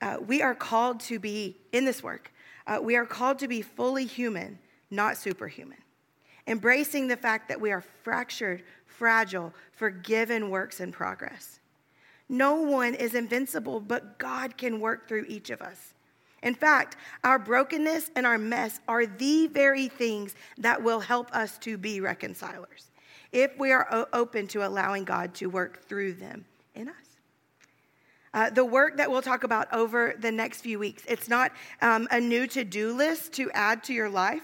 uh, 0.00 0.18
We 0.24 0.40
are 0.40 0.54
called 0.54 1.00
to 1.00 1.18
be, 1.18 1.56
in 1.72 1.84
this 1.84 2.02
work, 2.02 2.32
uh, 2.66 2.78
we 2.80 2.96
are 2.96 3.04
called 3.04 3.38
to 3.40 3.48
be 3.48 3.60
fully 3.60 4.06
human, 4.06 4.58
not 4.90 5.16
superhuman. 5.16 5.78
Embracing 6.46 7.08
the 7.08 7.16
fact 7.16 7.48
that 7.48 7.60
we 7.60 7.70
are 7.70 7.80
fractured, 7.80 8.62
fragile, 8.86 9.52
forgiven 9.72 10.50
works 10.50 10.80
in 10.80 10.92
progress. 10.92 11.60
No 12.28 12.54
one 12.54 12.94
is 12.94 13.14
invincible, 13.14 13.80
but 13.80 14.18
God 14.18 14.56
can 14.56 14.80
work 14.80 15.08
through 15.08 15.26
each 15.28 15.50
of 15.50 15.60
us. 15.60 15.92
In 16.42 16.54
fact, 16.54 16.96
our 17.22 17.38
brokenness 17.38 18.10
and 18.16 18.26
our 18.26 18.38
mess 18.38 18.80
are 18.88 19.06
the 19.06 19.46
very 19.46 19.88
things 19.88 20.34
that 20.58 20.82
will 20.82 21.00
help 21.00 21.32
us 21.32 21.56
to 21.58 21.78
be 21.78 22.00
reconcilers 22.00 22.90
if 23.30 23.58
we 23.58 23.72
are 23.72 24.08
open 24.12 24.46
to 24.48 24.66
allowing 24.66 25.04
God 25.04 25.34
to 25.34 25.46
work 25.46 25.84
through 25.84 26.14
them 26.14 26.44
in 26.74 26.88
us. 26.88 26.94
Uh, 28.34 28.50
the 28.50 28.64
work 28.64 28.96
that 28.96 29.10
we'll 29.10 29.22
talk 29.22 29.44
about 29.44 29.72
over 29.72 30.14
the 30.18 30.32
next 30.32 30.62
few 30.62 30.78
weeks, 30.78 31.04
it's 31.06 31.28
not 31.28 31.52
um, 31.80 32.08
a 32.10 32.20
new 32.20 32.46
to 32.46 32.64
do 32.64 32.94
list 32.94 33.32
to 33.34 33.50
add 33.52 33.84
to 33.84 33.92
your 33.92 34.08
life, 34.08 34.42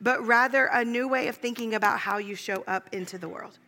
but 0.00 0.24
rather 0.26 0.66
a 0.66 0.84
new 0.84 1.08
way 1.08 1.26
of 1.28 1.36
thinking 1.36 1.74
about 1.74 1.98
how 1.98 2.18
you 2.18 2.34
show 2.34 2.62
up 2.66 2.88
into 2.92 3.18
the 3.18 3.28
world. 3.28 3.58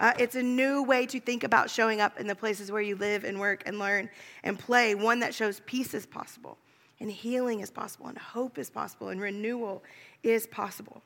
Uh, 0.00 0.12
it's 0.18 0.34
a 0.34 0.42
new 0.42 0.82
way 0.82 1.06
to 1.06 1.20
think 1.20 1.44
about 1.44 1.70
showing 1.70 2.00
up 2.00 2.18
in 2.18 2.26
the 2.26 2.34
places 2.34 2.72
where 2.72 2.82
you 2.82 2.96
live 2.96 3.22
and 3.22 3.38
work 3.38 3.62
and 3.66 3.78
learn 3.78 4.10
and 4.42 4.58
play, 4.58 4.94
one 4.96 5.20
that 5.20 5.32
shows 5.32 5.60
peace 5.66 5.94
is 5.94 6.04
possible 6.04 6.58
and 7.02 7.10
healing 7.10 7.60
is 7.60 7.70
possible, 7.70 8.06
and 8.06 8.16
hope 8.16 8.58
is 8.58 8.70
possible, 8.70 9.08
and 9.08 9.20
renewal 9.20 9.82
is 10.22 10.46
possible. 10.46 11.02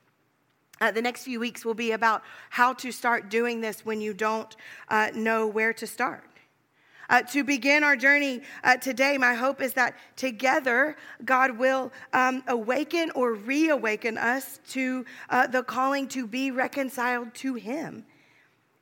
Uh, 0.78 0.90
the 0.90 1.00
next 1.00 1.24
few 1.24 1.40
weeks 1.40 1.64
will 1.64 1.74
be 1.74 1.92
about 1.92 2.22
how 2.50 2.74
to 2.74 2.92
start 2.92 3.30
doing 3.30 3.62
this 3.62 3.84
when 3.84 4.00
you 4.02 4.12
don't 4.12 4.54
uh, 4.90 5.10
know 5.14 5.46
where 5.46 5.72
to 5.72 5.86
start. 5.86 6.22
Uh, 7.08 7.22
to 7.22 7.42
begin 7.42 7.82
our 7.82 7.96
journey 7.96 8.42
uh, 8.62 8.76
today, 8.76 9.16
my 9.16 9.32
hope 9.32 9.62
is 9.62 9.72
that 9.72 9.96
together 10.16 10.96
God 11.24 11.56
will 11.56 11.92
um, 12.12 12.42
awaken 12.46 13.10
or 13.14 13.32
reawaken 13.32 14.18
us 14.18 14.60
to 14.70 15.06
uh, 15.30 15.46
the 15.46 15.62
calling 15.62 16.08
to 16.08 16.26
be 16.26 16.50
reconciled 16.50 17.32
to 17.36 17.54
Him 17.54 18.04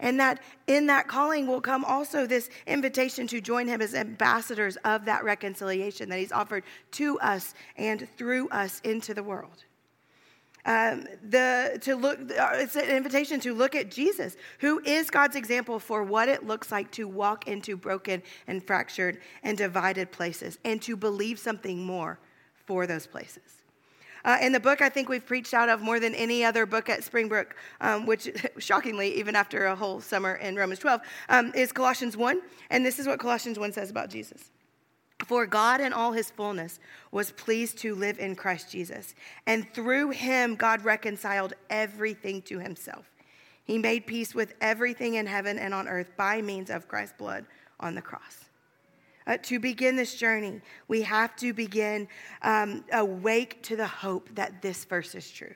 and 0.04 0.20
that 0.20 0.40
in 0.66 0.86
that 0.86 1.08
calling 1.08 1.46
will 1.46 1.62
come 1.62 1.82
also 1.82 2.26
this 2.26 2.50
invitation 2.66 3.26
to 3.26 3.40
join 3.40 3.66
him 3.66 3.80
as 3.80 3.94
ambassadors 3.94 4.76
of 4.84 5.06
that 5.06 5.24
reconciliation 5.24 6.10
that 6.10 6.18
he's 6.18 6.30
offered 6.30 6.62
to 6.92 7.18
us 7.20 7.54
and 7.76 8.06
through 8.16 8.48
us 8.50 8.80
into 8.84 9.14
the 9.14 9.22
world. 9.22 9.64
Um, 10.66 11.06
the, 11.30 11.78
to 11.82 11.96
look, 11.96 12.18
uh, 12.18 12.50
it's 12.54 12.76
an 12.76 12.84
invitation 12.84 13.40
to 13.40 13.54
look 13.54 13.74
at 13.74 13.90
Jesus, 13.90 14.36
who 14.58 14.80
is 14.84 15.10
God's 15.10 15.36
example 15.36 15.78
for 15.78 16.02
what 16.02 16.28
it 16.28 16.46
looks 16.46 16.70
like 16.70 16.90
to 16.92 17.08
walk 17.08 17.48
into 17.48 17.74
broken 17.74 18.22
and 18.46 18.62
fractured 18.62 19.18
and 19.42 19.56
divided 19.56 20.12
places 20.12 20.58
and 20.64 20.82
to 20.82 20.96
believe 20.96 21.38
something 21.38 21.82
more 21.82 22.18
for 22.66 22.86
those 22.86 23.06
places. 23.06 23.62
Uh, 24.24 24.38
in 24.40 24.52
the 24.52 24.60
book, 24.60 24.80
I 24.80 24.88
think 24.88 25.08
we've 25.08 25.24
preached 25.24 25.52
out 25.52 25.68
of 25.68 25.82
more 25.82 26.00
than 26.00 26.14
any 26.14 26.44
other 26.44 26.64
book 26.64 26.88
at 26.88 27.04
Springbrook, 27.04 27.54
um, 27.80 28.06
which 28.06 28.30
shockingly, 28.58 29.18
even 29.18 29.36
after 29.36 29.66
a 29.66 29.76
whole 29.76 30.00
summer 30.00 30.36
in 30.36 30.56
Romans 30.56 30.78
12, 30.78 31.00
um, 31.28 31.52
is 31.54 31.72
Colossians 31.72 32.16
1. 32.16 32.40
And 32.70 32.84
this 32.84 32.98
is 32.98 33.06
what 33.06 33.18
Colossians 33.18 33.58
1 33.58 33.72
says 33.72 33.90
about 33.90 34.08
Jesus. 34.08 34.50
For 35.26 35.46
God 35.46 35.80
in 35.80 35.92
all 35.92 36.12
his 36.12 36.30
fullness 36.30 36.80
was 37.10 37.30
pleased 37.32 37.78
to 37.78 37.94
live 37.94 38.18
in 38.18 38.34
Christ 38.34 38.70
Jesus. 38.70 39.14
And 39.46 39.72
through 39.72 40.10
him, 40.10 40.54
God 40.54 40.84
reconciled 40.84 41.54
everything 41.70 42.42
to 42.42 42.58
himself. 42.58 43.10
He 43.64 43.78
made 43.78 44.06
peace 44.06 44.34
with 44.34 44.54
everything 44.60 45.14
in 45.14 45.26
heaven 45.26 45.58
and 45.58 45.72
on 45.72 45.88
earth 45.88 46.10
by 46.16 46.42
means 46.42 46.68
of 46.68 46.88
Christ's 46.88 47.16
blood 47.16 47.46
on 47.80 47.94
the 47.94 48.02
cross. 48.02 48.43
Uh, 49.26 49.38
to 49.42 49.58
begin 49.58 49.96
this 49.96 50.14
journey, 50.14 50.60
we 50.86 51.02
have 51.02 51.34
to 51.36 51.52
begin 51.52 52.06
um, 52.42 52.84
awake 52.92 53.62
to 53.62 53.76
the 53.76 53.86
hope 53.86 54.28
that 54.34 54.60
this 54.60 54.84
verse 54.84 55.14
is 55.14 55.30
true. 55.30 55.54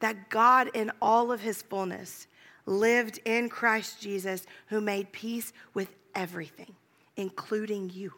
That 0.00 0.28
God, 0.30 0.70
in 0.74 0.92
all 1.02 1.32
of 1.32 1.40
his 1.40 1.62
fullness, 1.62 2.28
lived 2.66 3.18
in 3.24 3.48
Christ 3.48 4.00
Jesus, 4.00 4.46
who 4.68 4.80
made 4.80 5.10
peace 5.10 5.52
with 5.74 5.90
everything, 6.14 6.74
including 7.16 7.90
you. 7.90 8.12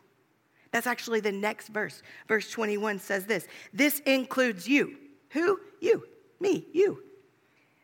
That's 0.72 0.86
actually 0.86 1.20
the 1.20 1.32
next 1.32 1.68
verse. 1.68 2.02
Verse 2.28 2.50
21 2.50 2.98
says 2.98 3.26
this 3.26 3.46
This 3.72 4.00
includes 4.00 4.68
you. 4.68 4.96
Who? 5.30 5.58
You. 5.80 6.04
Me. 6.38 6.66
You 6.72 7.02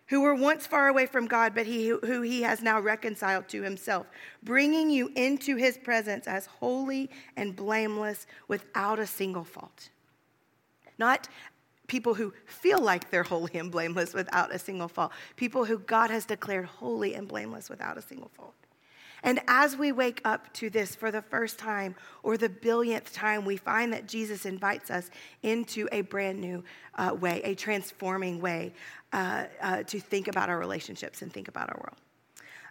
who 0.08 0.20
were 0.20 0.34
once 0.34 0.66
far 0.66 0.88
away 0.88 1.06
from 1.06 1.26
God, 1.26 1.54
but 1.54 1.66
he, 1.66 1.88
who 1.88 2.22
he 2.22 2.42
has 2.42 2.62
now 2.62 2.80
reconciled 2.80 3.48
to 3.48 3.62
himself, 3.62 4.06
bringing 4.42 4.88
you 4.90 5.10
into 5.16 5.56
his 5.56 5.76
presence 5.76 6.26
as 6.26 6.46
holy 6.46 7.10
and 7.36 7.56
blameless 7.56 8.26
without 8.48 8.98
a 8.98 9.06
single 9.06 9.44
fault. 9.44 9.90
Not 10.98 11.28
people 11.88 12.14
who 12.14 12.32
feel 12.46 12.80
like 12.80 13.10
they're 13.10 13.22
holy 13.22 13.58
and 13.58 13.70
blameless 13.70 14.14
without 14.14 14.54
a 14.54 14.58
single 14.58 14.88
fault, 14.88 15.12
people 15.36 15.64
who 15.64 15.78
God 15.78 16.10
has 16.10 16.24
declared 16.24 16.66
holy 16.66 17.14
and 17.14 17.28
blameless 17.28 17.68
without 17.68 17.98
a 17.98 18.02
single 18.02 18.28
fault. 18.28 18.54
And 19.26 19.40
as 19.48 19.76
we 19.76 19.90
wake 19.90 20.20
up 20.24 20.52
to 20.54 20.70
this 20.70 20.94
for 20.94 21.10
the 21.10 21.20
first 21.20 21.58
time 21.58 21.96
or 22.22 22.36
the 22.36 22.48
billionth 22.48 23.12
time, 23.12 23.44
we 23.44 23.56
find 23.56 23.92
that 23.92 24.06
Jesus 24.06 24.46
invites 24.46 24.88
us 24.88 25.10
into 25.42 25.88
a 25.90 26.02
brand 26.02 26.40
new 26.40 26.62
uh, 26.94 27.14
way, 27.20 27.42
a 27.42 27.56
transforming 27.56 28.40
way 28.40 28.72
uh, 29.12 29.46
uh, 29.60 29.82
to 29.82 29.98
think 29.98 30.28
about 30.28 30.48
our 30.48 30.58
relationships 30.60 31.22
and 31.22 31.32
think 31.32 31.48
about 31.48 31.68
our 31.70 31.76
world. 31.76 31.98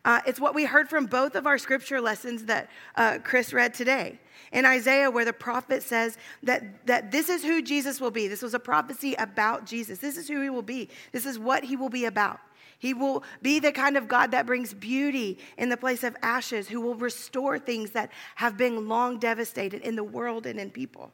Uh, 0.05 0.21
it's 0.25 0.39
what 0.39 0.55
we 0.55 0.63
heard 0.63 0.87
from 0.87 1.07
both 1.07 1.35
of 1.35 1.45
our 1.45 1.57
scripture 1.57 1.99
lessons 1.99 2.45
that 2.45 2.69
uh, 2.95 3.17
Chris 3.21 3.51
read 3.51 3.73
today. 3.73 4.17
In 4.53 4.63
Isaiah, 4.63 5.11
where 5.11 5.25
the 5.25 5.33
prophet 5.33 5.83
says 5.83 6.17
that, 6.43 6.85
that 6.85 7.11
this 7.11 7.27
is 7.27 7.43
who 7.43 7.61
Jesus 7.61 7.99
will 7.99 8.11
be. 8.11 8.29
This 8.29 8.43
was 8.43 8.53
a 8.53 8.59
prophecy 8.59 9.13
about 9.15 9.65
Jesus. 9.65 9.99
This 9.99 10.15
is 10.15 10.29
who 10.29 10.41
he 10.41 10.49
will 10.49 10.61
be. 10.61 10.87
This 11.11 11.25
is 11.25 11.37
what 11.37 11.65
he 11.65 11.75
will 11.75 11.89
be 11.89 12.05
about. 12.05 12.39
He 12.79 12.93
will 12.93 13.23
be 13.41 13.59
the 13.59 13.71
kind 13.71 13.97
of 13.97 14.07
God 14.07 14.31
that 14.31 14.45
brings 14.45 14.73
beauty 14.73 15.39
in 15.57 15.69
the 15.69 15.77
place 15.77 16.03
of 16.03 16.15
ashes, 16.21 16.67
who 16.67 16.81
will 16.81 16.95
restore 16.95 17.57
things 17.57 17.91
that 17.91 18.11
have 18.35 18.57
been 18.57 18.87
long 18.87 19.17
devastated 19.17 19.81
in 19.81 19.95
the 19.95 20.03
world 20.03 20.45
and 20.45 20.59
in 20.59 20.69
people. 20.69 21.11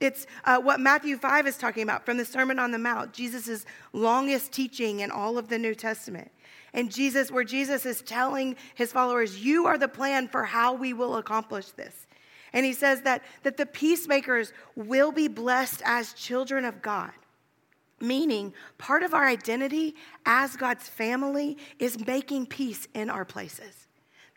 It's 0.00 0.26
uh, 0.44 0.58
what 0.58 0.80
Matthew 0.80 1.18
5 1.18 1.46
is 1.46 1.58
talking 1.58 1.82
about 1.82 2.06
from 2.06 2.16
the 2.16 2.24
Sermon 2.24 2.58
on 2.58 2.70
the 2.70 2.78
Mount, 2.78 3.12
Jesus' 3.12 3.66
longest 3.92 4.50
teaching 4.50 5.00
in 5.00 5.10
all 5.10 5.36
of 5.36 5.48
the 5.48 5.58
New 5.58 5.74
Testament. 5.74 6.30
And 6.72 6.90
Jesus, 6.90 7.30
where 7.30 7.44
Jesus 7.44 7.84
is 7.84 8.00
telling 8.00 8.56
his 8.74 8.92
followers, 8.92 9.44
You 9.44 9.66
are 9.66 9.76
the 9.76 9.88
plan 9.88 10.28
for 10.28 10.44
how 10.44 10.72
we 10.72 10.92
will 10.92 11.16
accomplish 11.16 11.70
this. 11.72 12.06
And 12.52 12.64
he 12.64 12.72
says 12.72 13.02
that, 13.02 13.22
that 13.42 13.56
the 13.56 13.66
peacemakers 13.66 14.52
will 14.74 15.12
be 15.12 15.28
blessed 15.28 15.82
as 15.84 16.14
children 16.14 16.64
of 16.64 16.80
God 16.82 17.12
Meaning, 18.00 18.54
part 18.78 19.02
of 19.02 19.12
our 19.12 19.26
identity 19.26 19.94
as 20.24 20.56
God's 20.56 20.88
family 20.88 21.58
is 21.78 22.06
making 22.06 22.46
peace 22.46 22.88
in 22.94 23.10
our 23.10 23.24
places. 23.24 23.86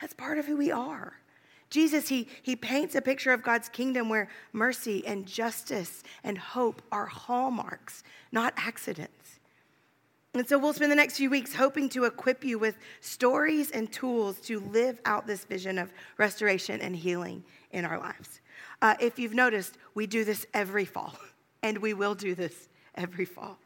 That's 0.01 0.13
part 0.13 0.37
of 0.37 0.45
who 0.45 0.57
we 0.57 0.71
are. 0.71 1.13
Jesus, 1.69 2.09
he, 2.09 2.27
he 2.43 2.55
paints 2.55 2.93
a 2.93 3.01
picture 3.01 3.31
of 3.31 3.41
God's 3.41 3.69
kingdom 3.69 4.09
where 4.09 4.29
mercy 4.51 5.05
and 5.07 5.25
justice 5.25 6.03
and 6.23 6.37
hope 6.37 6.81
are 6.91 7.07
hallmarks, 7.07 8.03
not 8.31 8.53
accidents. 8.57 9.39
And 10.35 10.47
so 10.47 10.57
we'll 10.59 10.73
spend 10.73 10.91
the 10.91 10.95
next 10.95 11.17
few 11.17 11.29
weeks 11.29 11.53
hoping 11.53 11.89
to 11.89 12.05
equip 12.05 12.43
you 12.43 12.59
with 12.59 12.77
stories 13.01 13.71
and 13.71 13.91
tools 13.91 14.39
to 14.41 14.59
live 14.59 14.99
out 15.05 15.25
this 15.25 15.45
vision 15.45 15.77
of 15.77 15.93
restoration 16.17 16.81
and 16.81 16.95
healing 16.95 17.43
in 17.71 17.85
our 17.85 17.99
lives. 17.99 18.41
Uh, 18.81 18.95
if 18.99 19.17
you've 19.17 19.33
noticed, 19.33 19.77
we 19.95 20.05
do 20.05 20.23
this 20.23 20.45
every 20.53 20.85
fall, 20.85 21.15
and 21.63 21.77
we 21.77 21.93
will 21.93 22.15
do 22.15 22.35
this 22.35 22.67
every 22.95 23.25
fall. 23.25 23.57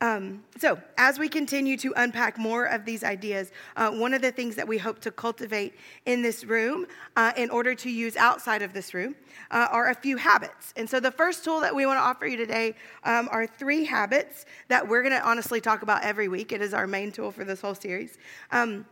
Um, 0.00 0.44
so, 0.56 0.80
as 0.96 1.18
we 1.18 1.28
continue 1.28 1.76
to 1.78 1.92
unpack 1.96 2.38
more 2.38 2.66
of 2.66 2.84
these 2.84 3.02
ideas, 3.02 3.50
uh, 3.76 3.90
one 3.90 4.14
of 4.14 4.22
the 4.22 4.30
things 4.30 4.54
that 4.54 4.68
we 4.68 4.78
hope 4.78 5.00
to 5.00 5.10
cultivate 5.10 5.74
in 6.06 6.22
this 6.22 6.44
room, 6.44 6.86
uh, 7.16 7.32
in 7.36 7.50
order 7.50 7.74
to 7.74 7.90
use 7.90 8.14
outside 8.16 8.62
of 8.62 8.72
this 8.72 8.94
room, 8.94 9.16
uh, 9.50 9.66
are 9.72 9.90
a 9.90 9.94
few 9.94 10.16
habits. 10.16 10.72
And 10.76 10.88
so, 10.88 11.00
the 11.00 11.10
first 11.10 11.42
tool 11.42 11.58
that 11.60 11.74
we 11.74 11.84
want 11.84 11.98
to 11.98 12.02
offer 12.02 12.28
you 12.28 12.36
today 12.36 12.76
um, 13.02 13.28
are 13.32 13.44
three 13.44 13.84
habits 13.84 14.46
that 14.68 14.86
we're 14.86 15.02
going 15.02 15.18
to 15.18 15.28
honestly 15.28 15.60
talk 15.60 15.82
about 15.82 16.04
every 16.04 16.28
week. 16.28 16.52
It 16.52 16.62
is 16.62 16.72
our 16.74 16.86
main 16.86 17.10
tool 17.10 17.32
for 17.32 17.44
this 17.44 17.60
whole 17.60 17.74
series. 17.74 18.18
Um, 18.52 18.86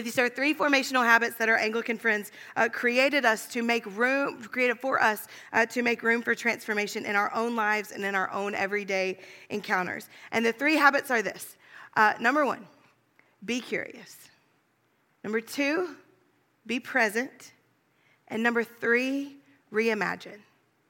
these 0.00 0.18
are 0.18 0.28
three 0.28 0.54
formational 0.54 1.04
habits 1.04 1.36
that 1.36 1.48
our 1.48 1.58
Anglican 1.58 1.98
friends 1.98 2.32
uh, 2.56 2.68
created 2.72 3.24
us 3.24 3.46
to 3.48 3.62
make 3.62 3.84
room, 3.96 4.42
created 4.42 4.78
for 4.78 5.02
us 5.02 5.28
uh, 5.52 5.66
to 5.66 5.82
make 5.82 6.02
room 6.02 6.22
for 6.22 6.34
transformation 6.34 7.04
in 7.04 7.14
our 7.14 7.32
own 7.34 7.54
lives 7.54 7.92
and 7.92 8.04
in 8.04 8.14
our 8.14 8.30
own 8.30 8.54
everyday 8.54 9.18
encounters. 9.50 10.08
And 10.30 10.44
the 10.44 10.52
three 10.52 10.76
habits 10.76 11.10
are 11.10 11.20
this 11.20 11.56
uh, 11.96 12.14
number 12.18 12.46
one, 12.46 12.66
be 13.44 13.60
curious. 13.60 14.16
Number 15.22 15.40
two, 15.40 15.96
be 16.66 16.80
present. 16.80 17.52
And 18.28 18.42
number 18.42 18.64
three, 18.64 19.36
reimagine. 19.72 20.40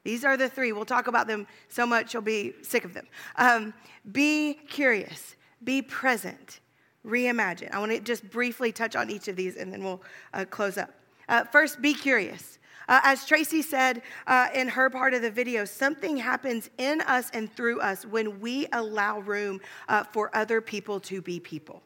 These 0.03 0.25
are 0.25 0.37
the 0.37 0.49
three. 0.49 0.71
We'll 0.71 0.85
talk 0.85 1.07
about 1.07 1.27
them 1.27 1.47
so 1.69 1.85
much 1.85 2.13
you'll 2.13 2.23
be 2.23 2.53
sick 2.61 2.85
of 2.85 2.93
them. 2.93 3.07
Um, 3.37 3.73
be 4.11 4.55
curious, 4.67 5.35
be 5.63 5.81
present, 5.81 6.59
reimagine. 7.05 7.71
I 7.73 7.79
want 7.79 7.91
to 7.91 7.99
just 7.99 8.29
briefly 8.29 8.71
touch 8.71 8.95
on 8.95 9.09
each 9.09 9.27
of 9.27 9.35
these 9.35 9.55
and 9.55 9.71
then 9.71 9.83
we'll 9.83 10.01
uh, 10.33 10.45
close 10.49 10.77
up. 10.77 10.91
Uh, 11.27 11.43
first, 11.45 11.81
be 11.81 11.93
curious. 11.93 12.59
Uh, 12.87 12.99
as 13.03 13.25
Tracy 13.25 13.61
said 13.61 14.01
uh, 14.27 14.47
in 14.53 14.67
her 14.67 14.89
part 14.89 15.13
of 15.13 15.21
the 15.21 15.31
video, 15.31 15.65
something 15.65 16.17
happens 16.17 16.69
in 16.77 17.01
us 17.01 17.29
and 17.33 17.53
through 17.55 17.79
us 17.79 18.05
when 18.05 18.39
we 18.39 18.67
allow 18.73 19.19
room 19.19 19.61
uh, 19.87 20.03
for 20.03 20.35
other 20.35 20.59
people 20.59 20.99
to 20.99 21.21
be 21.21 21.39
people, 21.39 21.81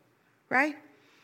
right? 0.50 0.76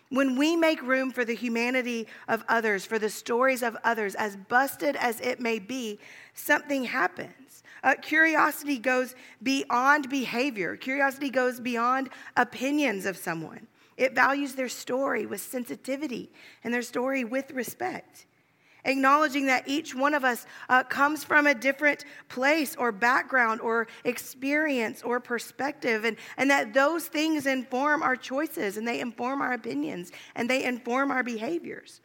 When 0.10 0.38
we 0.38 0.56
make 0.56 0.82
room 0.84 1.12
for 1.12 1.26
the 1.26 1.34
humanity 1.34 2.08
of 2.28 2.44
others, 2.48 2.86
for 2.86 3.00
the 3.00 3.10
stories 3.10 3.64
of 3.64 3.76
others, 3.84 4.14
as 4.16 4.36
busted 4.36 4.96
as 4.96 5.20
it 5.22 5.40
may 5.40 5.58
be, 5.58 6.00
something 6.36 6.84
happens. 6.84 7.64
Uh, 7.84 7.96
curiosity 8.00 8.78
goes 8.78 9.16
beyond 9.42 10.10
behavior, 10.10 10.78
curiosity 10.78 11.30
goes 11.30 11.60
beyond 11.60 12.10
opinions 12.38 13.06
of 13.06 13.18
someone. 13.18 13.68
It 13.98 14.14
values 14.14 14.56
their 14.56 14.70
story 14.70 15.26
with 15.26 15.42
sensitivity 15.42 16.32
and 16.64 16.74
their 16.74 16.82
story 16.82 17.24
with 17.24 17.52
respect. 17.52 18.26
Acknowledging 18.86 19.46
that 19.46 19.68
each 19.68 19.96
one 19.96 20.14
of 20.14 20.26
us 20.26 20.46
uh, 20.68 20.84
comes 20.84 21.24
from 21.24 21.48
a 21.48 21.56
different 21.56 22.04
place 22.28 22.76
or 22.76 22.92
background 22.92 23.62
or 23.62 23.88
experience 24.04 25.02
or 25.04 25.22
perspective, 25.22 26.04
and, 26.04 26.18
and 26.36 26.52
that 26.52 26.74
those 26.74 27.08
things 27.08 27.46
inform 27.46 28.04
our 28.04 28.18
choices 28.18 28.76
and 28.76 28.86
they 28.86 29.00
inform 29.00 29.42
our 29.42 29.54
opinions 29.54 30.12
and 30.36 30.50
they 30.50 30.66
inform 30.66 31.12
our 31.12 31.24
behaviors. 31.24 32.02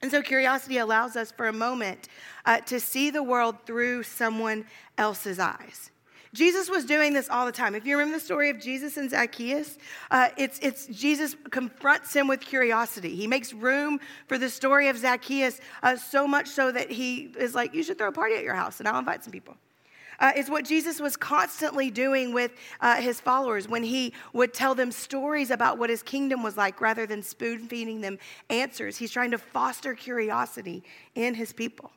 And 0.00 0.10
so, 0.10 0.22
curiosity 0.22 0.78
allows 0.78 1.16
us 1.16 1.30
for 1.30 1.48
a 1.48 1.52
moment 1.52 2.08
uh, 2.46 2.60
to 2.60 2.80
see 2.80 3.10
the 3.10 3.22
world 3.22 3.56
through 3.66 4.04
someone 4.04 4.64
else's 4.96 5.38
eyes. 5.38 5.90
Jesus 6.32 6.70
was 6.70 6.84
doing 6.84 7.12
this 7.12 7.28
all 7.28 7.44
the 7.44 7.52
time. 7.52 7.74
If 7.74 7.84
you 7.84 7.98
remember 7.98 8.18
the 8.18 8.24
story 8.24 8.50
of 8.50 8.60
Jesus 8.60 8.96
and 8.96 9.10
Zacchaeus, 9.10 9.78
uh, 10.12 10.28
it's, 10.36 10.60
it's 10.60 10.86
Jesus 10.86 11.34
confronts 11.50 12.14
him 12.14 12.28
with 12.28 12.40
curiosity. 12.40 13.16
He 13.16 13.26
makes 13.26 13.52
room 13.52 13.98
for 14.28 14.38
the 14.38 14.48
story 14.48 14.88
of 14.88 14.96
Zacchaeus 14.96 15.60
uh, 15.82 15.96
so 15.96 16.28
much 16.28 16.46
so 16.46 16.70
that 16.70 16.90
he 16.90 17.32
is 17.36 17.54
like, 17.54 17.74
You 17.74 17.82
should 17.82 17.98
throw 17.98 18.08
a 18.08 18.12
party 18.12 18.36
at 18.36 18.44
your 18.44 18.54
house 18.54 18.78
and 18.78 18.88
I'll 18.88 18.98
invite 18.98 19.24
some 19.24 19.32
people. 19.32 19.56
Uh, 20.20 20.32
is 20.36 20.50
what 20.50 20.66
Jesus 20.66 21.00
was 21.00 21.16
constantly 21.16 21.90
doing 21.90 22.34
with 22.34 22.52
uh, 22.82 22.96
his 22.96 23.20
followers 23.20 23.66
when 23.66 23.82
he 23.82 24.12
would 24.34 24.52
tell 24.52 24.74
them 24.74 24.92
stories 24.92 25.50
about 25.50 25.78
what 25.78 25.88
his 25.88 26.02
kingdom 26.02 26.42
was 26.42 26.58
like 26.58 26.80
rather 26.80 27.06
than 27.06 27.22
spoon 27.22 27.66
feeding 27.66 28.02
them 28.02 28.18
answers. 28.50 28.98
He's 28.98 29.10
trying 29.10 29.30
to 29.30 29.38
foster 29.38 29.94
curiosity 29.94 30.84
in 31.14 31.32
his 31.34 31.54
people. 31.54 31.90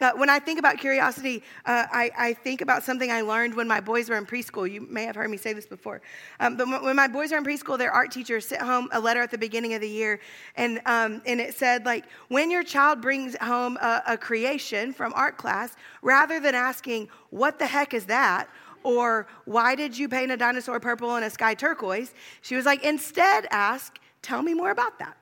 Uh, 0.00 0.12
when 0.14 0.30
I 0.30 0.38
think 0.38 0.60
about 0.60 0.78
curiosity, 0.78 1.42
uh, 1.66 1.86
I, 1.90 2.10
I, 2.16 2.32
think 2.32 2.60
about 2.60 2.84
something 2.84 3.10
I 3.10 3.22
learned 3.22 3.56
when 3.56 3.66
my 3.66 3.80
boys 3.80 4.08
were 4.08 4.16
in 4.16 4.26
preschool. 4.26 4.70
You 4.70 4.82
may 4.82 5.02
have 5.02 5.16
heard 5.16 5.28
me 5.28 5.36
say 5.36 5.52
this 5.52 5.66
before. 5.66 6.00
Um, 6.38 6.56
but 6.56 6.68
when 6.84 6.94
my 6.94 7.08
boys 7.08 7.32
were 7.32 7.38
in 7.38 7.44
preschool, 7.44 7.76
their 7.76 7.90
art 7.90 8.12
teacher 8.12 8.40
sent 8.40 8.62
home 8.62 8.88
a 8.92 9.00
letter 9.00 9.20
at 9.20 9.32
the 9.32 9.38
beginning 9.38 9.74
of 9.74 9.80
the 9.80 9.88
year, 9.88 10.20
and, 10.54 10.80
um, 10.86 11.20
and 11.26 11.40
it 11.40 11.56
said, 11.56 11.84
like, 11.84 12.04
when 12.28 12.48
your 12.48 12.62
child 12.62 13.00
brings 13.00 13.34
home 13.38 13.76
a, 13.78 14.02
a 14.06 14.16
creation 14.16 14.92
from 14.92 15.12
art 15.16 15.36
class, 15.36 15.74
rather 16.00 16.38
than 16.38 16.54
asking, 16.54 17.08
what 17.30 17.58
the 17.58 17.66
heck 17.66 17.92
is 17.92 18.06
that? 18.06 18.48
Or 18.84 19.26
why 19.46 19.74
did 19.74 19.98
you 19.98 20.08
paint 20.08 20.30
a 20.30 20.36
dinosaur 20.36 20.78
purple 20.78 21.16
and 21.16 21.24
a 21.24 21.30
sky 21.30 21.54
turquoise? 21.54 22.14
She 22.42 22.54
was 22.54 22.64
like, 22.64 22.84
instead 22.84 23.48
ask, 23.50 23.98
tell 24.22 24.42
me 24.42 24.54
more 24.54 24.70
about 24.70 25.00
that. 25.00 25.16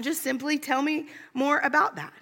Just 0.00 0.22
simply 0.22 0.58
tell 0.58 0.80
me 0.80 1.08
more 1.34 1.58
about 1.58 1.96
that. 1.96 2.14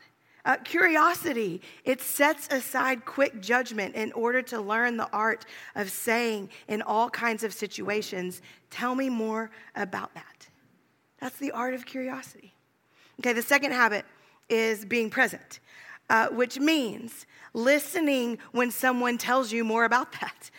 Uh, 0.49 0.57
curiosity, 0.65 1.61
it 1.85 2.01
sets 2.01 2.49
aside 2.51 3.05
quick 3.05 3.39
judgment 3.39 3.95
in 3.95 4.11
order 4.13 4.41
to 4.41 4.59
learn 4.59 4.97
the 4.97 5.07
art 5.13 5.45
of 5.75 5.91
saying 5.91 6.49
in 6.69 6.81
all 6.81 7.11
kinds 7.11 7.45
of 7.45 7.53
situations, 7.53 8.41
Tell 8.71 8.95
me 8.95 9.11
more 9.11 9.51
about 9.77 10.15
that. 10.15 10.49
That's 11.21 11.37
the 11.37 11.51
art 11.51 11.75
of 11.75 11.85
curiosity. 11.85 12.55
Okay, 13.21 13.35
the 13.35 13.43
second 13.43 13.73
habit 13.73 14.07
is 14.49 14.87
being 14.87 15.11
present, 15.11 15.61
uh, 16.09 16.29
which 16.29 16.59
means 16.59 17.27
listening 17.53 18.39
when 18.53 18.71
someone 18.71 19.19
tells 19.19 19.53
you 19.53 19.65
more 19.65 19.85
about 19.85 20.13
that. 20.23 20.51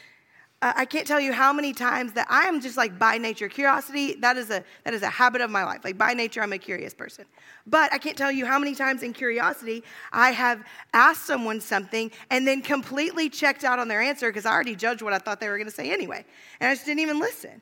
I 0.61 0.83
can't 0.83 1.07
tell 1.07 1.21
you 1.21 1.31
how 1.31 1.53
many 1.53 1.71
times 1.71 2.11
that 2.13 2.27
I 2.29 2.41
am 2.41 2.59
just 2.59 2.75
like 2.75 2.99
by 2.99 3.17
nature 3.17 3.47
curiosity. 3.47 4.15
That 4.15 4.35
is 4.35 4.49
a 4.49 4.61
that 4.83 4.93
is 4.93 5.03
a 5.03 5.09
habit 5.09 5.39
of 5.39 5.49
my 5.49 5.63
life. 5.63 5.85
Like 5.85 5.97
by 5.97 6.13
nature, 6.13 6.41
I'm 6.41 6.51
a 6.51 6.57
curious 6.57 6.93
person. 6.93 7.23
But 7.65 7.93
I 7.93 7.97
can't 7.97 8.17
tell 8.17 8.31
you 8.31 8.45
how 8.45 8.59
many 8.59 8.75
times 8.75 9.01
in 9.01 9.13
curiosity 9.13 9.83
I 10.11 10.31
have 10.31 10.65
asked 10.93 11.25
someone 11.25 11.61
something 11.61 12.11
and 12.29 12.45
then 12.45 12.61
completely 12.61 13.29
checked 13.29 13.63
out 13.63 13.79
on 13.79 13.87
their 13.87 14.01
answer 14.01 14.29
because 14.29 14.45
I 14.45 14.51
already 14.51 14.75
judged 14.75 15.01
what 15.01 15.13
I 15.13 15.17
thought 15.17 15.39
they 15.39 15.47
were 15.47 15.57
going 15.57 15.69
to 15.69 15.75
say 15.75 15.91
anyway, 15.91 16.25
and 16.59 16.69
I 16.69 16.73
just 16.73 16.85
didn't 16.85 17.01
even 17.01 17.19
listen. 17.19 17.61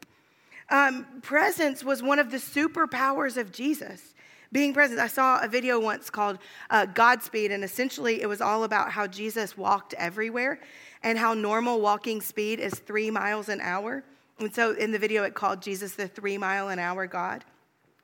Um, 0.70 1.06
presence 1.22 1.84
was 1.84 2.02
one 2.02 2.18
of 2.20 2.32
the 2.32 2.38
superpowers 2.38 3.38
of 3.38 3.52
Jesus 3.52 4.16
being 4.52 4.74
present. 4.74 5.00
I 5.00 5.08
saw 5.08 5.42
a 5.42 5.48
video 5.48 5.80
once 5.80 6.10
called 6.10 6.40
uh, 6.70 6.86
Godspeed, 6.86 7.52
and 7.52 7.64
essentially 7.64 8.22
it 8.22 8.28
was 8.28 8.42
all 8.42 8.64
about 8.64 8.92
how 8.92 9.08
Jesus 9.08 9.58
walked 9.58 9.94
everywhere 9.96 10.60
and 11.04 11.18
how 11.18 11.34
normal 11.34 11.82
walking 11.82 12.22
speed 12.22 12.60
is 12.60 12.74
three 12.74 13.12
miles 13.12 13.50
an 13.50 13.62
hour. 13.62 14.04
And 14.40 14.54
so 14.54 14.74
in 14.74 14.92
the 14.92 15.00
video, 15.00 15.24
it 15.24 15.34
called 15.34 15.62
Jesus 15.62 15.94
the 15.94 16.08
three 16.08 16.38
mile 16.38 16.70
an 16.70 16.80
hour 16.80 17.08
God. 17.08 17.44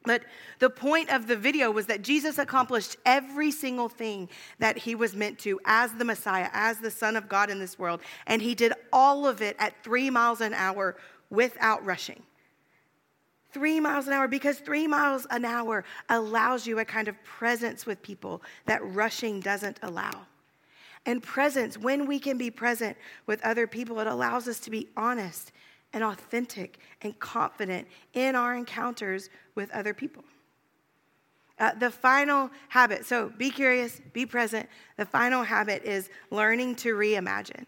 But 0.05 0.23
the 0.59 0.69
point 0.69 1.09
of 1.09 1.27
the 1.27 1.35
video 1.35 1.71
was 1.71 1.85
that 1.85 2.01
Jesus 2.01 2.37
accomplished 2.37 2.97
every 3.05 3.51
single 3.51 3.87
thing 3.87 4.27
that 4.59 4.77
he 4.77 4.95
was 4.95 5.15
meant 5.15 5.39
to 5.39 5.61
as 5.63 5.93
the 5.93 6.03
Messiah, 6.03 6.49
as 6.51 6.79
the 6.79 6.91
Son 6.91 7.15
of 7.15 7.29
God 7.29 7.49
in 7.49 7.59
this 7.59 7.79
world. 7.79 8.01
And 8.27 8.41
he 8.41 8.53
did 8.53 8.73
all 8.91 9.25
of 9.25 9.41
it 9.41 9.55
at 9.59 9.81
three 9.81 10.09
miles 10.09 10.41
an 10.41 10.53
hour 10.53 10.97
without 11.29 11.85
rushing 11.85 12.23
three 13.53 13.79
miles 13.79 14.07
an 14.07 14.13
hour 14.13 14.27
because 14.27 14.59
three 14.59 14.87
miles 14.87 15.27
an 15.29 15.45
hour 15.45 15.83
allows 16.09 16.65
you 16.65 16.79
a 16.79 16.85
kind 16.85 17.07
of 17.07 17.21
presence 17.23 17.85
with 17.85 18.01
people 18.01 18.41
that 18.65 18.83
rushing 18.93 19.39
doesn't 19.39 19.79
allow. 19.83 20.25
And 21.05 21.21
presence, 21.21 21.77
when 21.77 22.07
we 22.07 22.19
can 22.19 22.37
be 22.37 22.49
present 22.49 22.97
with 23.25 23.43
other 23.43 23.67
people, 23.67 23.99
it 23.99 24.07
allows 24.07 24.47
us 24.47 24.59
to 24.61 24.71
be 24.71 24.87
honest 24.95 25.51
and 25.91 26.03
authentic 26.03 26.79
and 27.01 27.17
confident 27.19 27.87
in 28.13 28.35
our 28.35 28.55
encounters 28.55 29.29
with 29.53 29.69
other 29.71 29.93
people. 29.93 30.23
Uh, 31.59 31.73
the 31.75 31.91
final 31.91 32.49
habit, 32.69 33.05
so 33.05 33.31
be 33.37 33.51
curious, 33.51 34.01
be 34.11 34.25
present. 34.25 34.67
The 34.97 35.05
final 35.05 35.43
habit 35.43 35.83
is 35.83 36.09
learning 36.31 36.75
to 36.77 36.95
reimagine. 36.95 37.65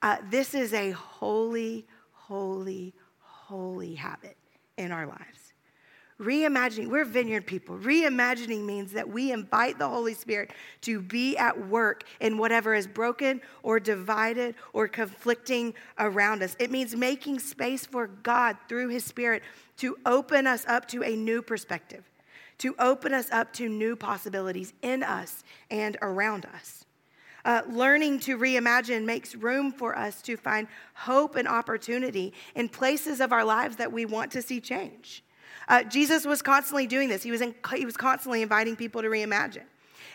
Uh, 0.00 0.16
this 0.30 0.54
is 0.54 0.72
a 0.72 0.92
holy, 0.92 1.86
holy, 2.12 2.94
holy 3.18 3.94
habit 3.94 4.36
in 4.76 4.92
our 4.92 5.06
lives. 5.06 5.46
Reimagining, 6.18 6.88
we're 6.88 7.04
vineyard 7.04 7.46
people. 7.46 7.76
Reimagining 7.76 8.64
means 8.64 8.92
that 8.92 9.06
we 9.06 9.32
invite 9.32 9.78
the 9.78 9.86
Holy 9.86 10.14
Spirit 10.14 10.50
to 10.80 11.02
be 11.02 11.36
at 11.36 11.68
work 11.68 12.04
in 12.20 12.38
whatever 12.38 12.74
is 12.74 12.86
broken 12.86 13.42
or 13.62 13.78
divided 13.78 14.54
or 14.72 14.88
conflicting 14.88 15.74
around 15.98 16.42
us. 16.42 16.56
It 16.58 16.70
means 16.70 16.96
making 16.96 17.40
space 17.40 17.84
for 17.84 18.06
God 18.06 18.56
through 18.66 18.88
His 18.88 19.04
Spirit 19.04 19.42
to 19.76 19.98
open 20.06 20.46
us 20.46 20.64
up 20.66 20.88
to 20.88 21.02
a 21.02 21.14
new 21.14 21.42
perspective, 21.42 22.10
to 22.58 22.74
open 22.78 23.12
us 23.12 23.30
up 23.30 23.52
to 23.54 23.68
new 23.68 23.94
possibilities 23.94 24.72
in 24.80 25.02
us 25.02 25.44
and 25.70 25.98
around 26.00 26.46
us. 26.46 26.85
Uh, 27.46 27.62
learning 27.68 28.18
to 28.18 28.36
reimagine 28.36 29.04
makes 29.04 29.36
room 29.36 29.70
for 29.70 29.96
us 29.96 30.20
to 30.20 30.36
find 30.36 30.66
hope 30.94 31.36
and 31.36 31.46
opportunity 31.46 32.32
in 32.56 32.68
places 32.68 33.20
of 33.20 33.32
our 33.32 33.44
lives 33.44 33.76
that 33.76 33.92
we 33.92 34.04
want 34.04 34.32
to 34.32 34.42
see 34.42 34.60
change. 34.60 35.22
Uh, 35.68 35.84
Jesus 35.84 36.26
was 36.26 36.42
constantly 36.42 36.88
doing 36.88 37.08
this. 37.08 37.22
He 37.22 37.30
was, 37.30 37.40
in, 37.40 37.54
he 37.72 37.84
was 37.84 37.96
constantly 37.96 38.42
inviting 38.42 38.74
people 38.74 39.00
to 39.00 39.06
reimagine. 39.06 39.62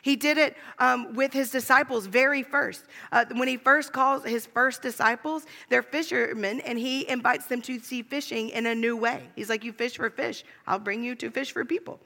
He 0.02 0.18
did 0.18 0.38
it 0.38 0.58
um, 0.78 1.14
with 1.14 1.32
his 1.32 1.52
disciples 1.52 2.06
very 2.06 2.44
first. 2.44 2.84
Uh, 3.14 3.24
when 3.36 3.48
he 3.48 3.56
first 3.56 3.94
calls 3.94 4.26
his 4.26 4.46
first 4.46 4.82
disciples, 4.82 5.46
they're 5.70 5.84
fishermen, 5.84 6.60
and 6.62 6.78
he 6.78 7.08
invites 7.08 7.46
them 7.46 7.62
to 7.62 7.80
see 7.80 8.02
fishing 8.02 8.50
in 8.50 8.66
a 8.66 8.76
new 8.76 8.98
way. 8.98 9.24
He's 9.38 9.48
like, 9.48 9.64
You 9.64 9.72
fish 9.72 9.96
for 9.96 10.10
fish, 10.10 10.44
I'll 10.68 10.80
bring 10.80 11.02
you 11.02 11.16
to 11.16 11.32
fish 11.32 11.54
for 11.54 11.64
people. 11.64 12.02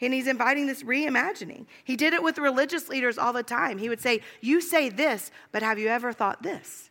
And 0.00 0.14
he's 0.14 0.28
inviting 0.28 0.66
this 0.66 0.82
reimagining. 0.82 1.66
He 1.84 1.96
did 1.96 2.14
it 2.14 2.22
with 2.22 2.38
religious 2.38 2.88
leaders 2.88 3.18
all 3.18 3.32
the 3.32 3.42
time. 3.42 3.78
He 3.78 3.88
would 3.88 4.00
say, 4.00 4.20
You 4.40 4.60
say 4.60 4.88
this, 4.88 5.30
but 5.50 5.62
have 5.62 5.78
you 5.78 5.88
ever 5.88 6.12
thought 6.12 6.42
this? 6.42 6.90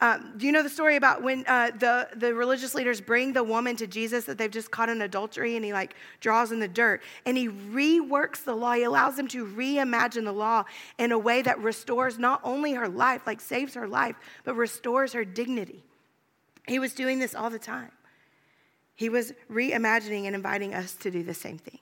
Um, 0.00 0.34
do 0.36 0.44
you 0.44 0.52
know 0.52 0.62
the 0.62 0.68
story 0.68 0.96
about 0.96 1.22
when 1.22 1.44
uh, 1.46 1.70
the, 1.78 2.08
the 2.16 2.34
religious 2.34 2.74
leaders 2.74 3.00
bring 3.00 3.32
the 3.32 3.44
woman 3.44 3.76
to 3.76 3.86
Jesus 3.86 4.24
that 4.24 4.36
they've 4.36 4.50
just 4.50 4.70
caught 4.70 4.88
in 4.88 5.00
adultery 5.00 5.54
and 5.54 5.64
he 5.64 5.72
like 5.72 5.94
draws 6.20 6.50
in 6.50 6.58
the 6.58 6.68
dirt 6.68 7.02
and 7.24 7.38
he 7.38 7.48
reworks 7.48 8.42
the 8.44 8.54
law. 8.54 8.72
He 8.72 8.82
allows 8.82 9.16
them 9.16 9.28
to 9.28 9.46
reimagine 9.46 10.24
the 10.24 10.32
law 10.32 10.64
in 10.98 11.12
a 11.12 11.18
way 11.18 11.42
that 11.42 11.60
restores 11.60 12.18
not 12.18 12.40
only 12.42 12.72
her 12.72 12.88
life, 12.88 13.22
like 13.26 13.40
saves 13.40 13.74
her 13.74 13.86
life, 13.86 14.16
but 14.44 14.56
restores 14.56 15.12
her 15.12 15.24
dignity. 15.24 15.84
He 16.66 16.78
was 16.78 16.92
doing 16.92 17.20
this 17.20 17.34
all 17.34 17.48
the 17.48 17.58
time. 17.58 17.92
He 18.96 19.08
was 19.08 19.32
reimagining 19.50 20.26
and 20.26 20.34
inviting 20.34 20.74
us 20.74 20.94
to 20.96 21.10
do 21.10 21.22
the 21.22 21.34
same 21.34 21.58
thing. 21.58 21.78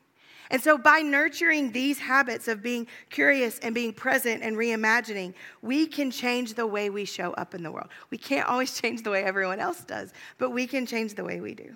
And 0.53 0.62
so, 0.62 0.77
by 0.77 1.01
nurturing 1.01 1.73
these 1.73 1.99
habits 1.99 2.47
of 2.47 2.62
being 2.62 2.87
curious 3.09 3.59
and 3.61 3.75
being 3.75 3.95
present 3.95 4.43
and 4.43 4.55
reimagining, 4.55 5.33
we 5.62 5.87
can 5.87 6.11
change 6.11 6.55
the 6.55 6.67
way 6.67 6.91
we 6.91 7.07
show 7.07 7.33
up 7.33 7.55
in 7.55 7.62
the 7.62 7.73
world. 7.73 7.88
We 8.11 8.19
can't 8.19 8.47
always 8.47 8.79
change 8.81 9.03
the 9.03 9.11
way 9.11 9.25
everyone 9.25 9.61
else 9.61 9.83
does, 9.83 10.12
but 10.37 10.51
we 10.51 10.67
can 10.67 10.85
change 10.85 11.15
the 11.15 11.25
way 11.25 11.41
we 11.41 11.55
do. 11.55 11.75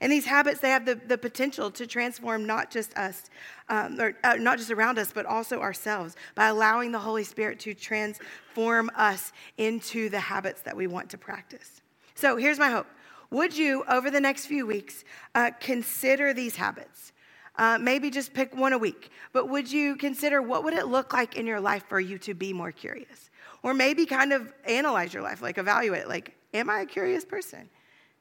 And 0.00 0.12
these 0.12 0.26
habits, 0.26 0.60
they 0.60 0.70
have 0.70 0.86
the, 0.86 0.94
the 0.94 1.18
potential 1.18 1.72
to 1.72 1.86
transform 1.86 2.46
not 2.46 2.70
just 2.70 2.96
us, 2.96 3.24
um, 3.68 4.00
or 4.00 4.16
uh, 4.22 4.34
not 4.34 4.58
just 4.58 4.70
around 4.70 4.98
us, 4.98 5.12
but 5.12 5.26
also 5.26 5.60
ourselves 5.60 6.14
by 6.36 6.48
allowing 6.48 6.92
the 6.92 6.98
Holy 7.00 7.24
Spirit 7.24 7.58
to 7.60 7.74
transform 7.74 8.90
us 8.94 9.32
into 9.56 10.08
the 10.08 10.20
habits 10.20 10.62
that 10.62 10.76
we 10.76 10.86
want 10.86 11.10
to 11.10 11.18
practice. 11.18 11.80
So 12.14 12.36
here's 12.36 12.60
my 12.60 12.70
hope. 12.70 12.86
Would 13.30 13.56
you, 13.56 13.82
over 13.88 14.10
the 14.10 14.20
next 14.20 14.46
few 14.46 14.66
weeks, 14.66 15.04
uh, 15.34 15.50
consider 15.58 16.32
these 16.32 16.54
habits? 16.56 17.12
Uh, 17.56 17.78
maybe 17.80 18.10
just 18.10 18.34
pick 18.34 18.54
one 18.56 18.72
a 18.72 18.78
week. 18.78 19.10
But 19.32 19.48
would 19.48 19.70
you 19.70 19.96
consider 19.96 20.42
what 20.42 20.64
would 20.64 20.74
it 20.74 20.86
look 20.86 21.12
like 21.12 21.36
in 21.36 21.46
your 21.46 21.60
life 21.60 21.84
for 21.88 22.00
you 22.00 22.18
to 22.18 22.34
be 22.34 22.52
more 22.52 22.72
curious? 22.72 23.30
Or 23.62 23.74
maybe 23.74 24.06
kind 24.06 24.32
of 24.32 24.52
analyze 24.64 25.14
your 25.14 25.22
life, 25.22 25.40
like 25.40 25.58
evaluate, 25.58 26.08
like, 26.08 26.34
am 26.52 26.68
I 26.68 26.80
a 26.80 26.86
curious 26.86 27.24
person? 27.24 27.68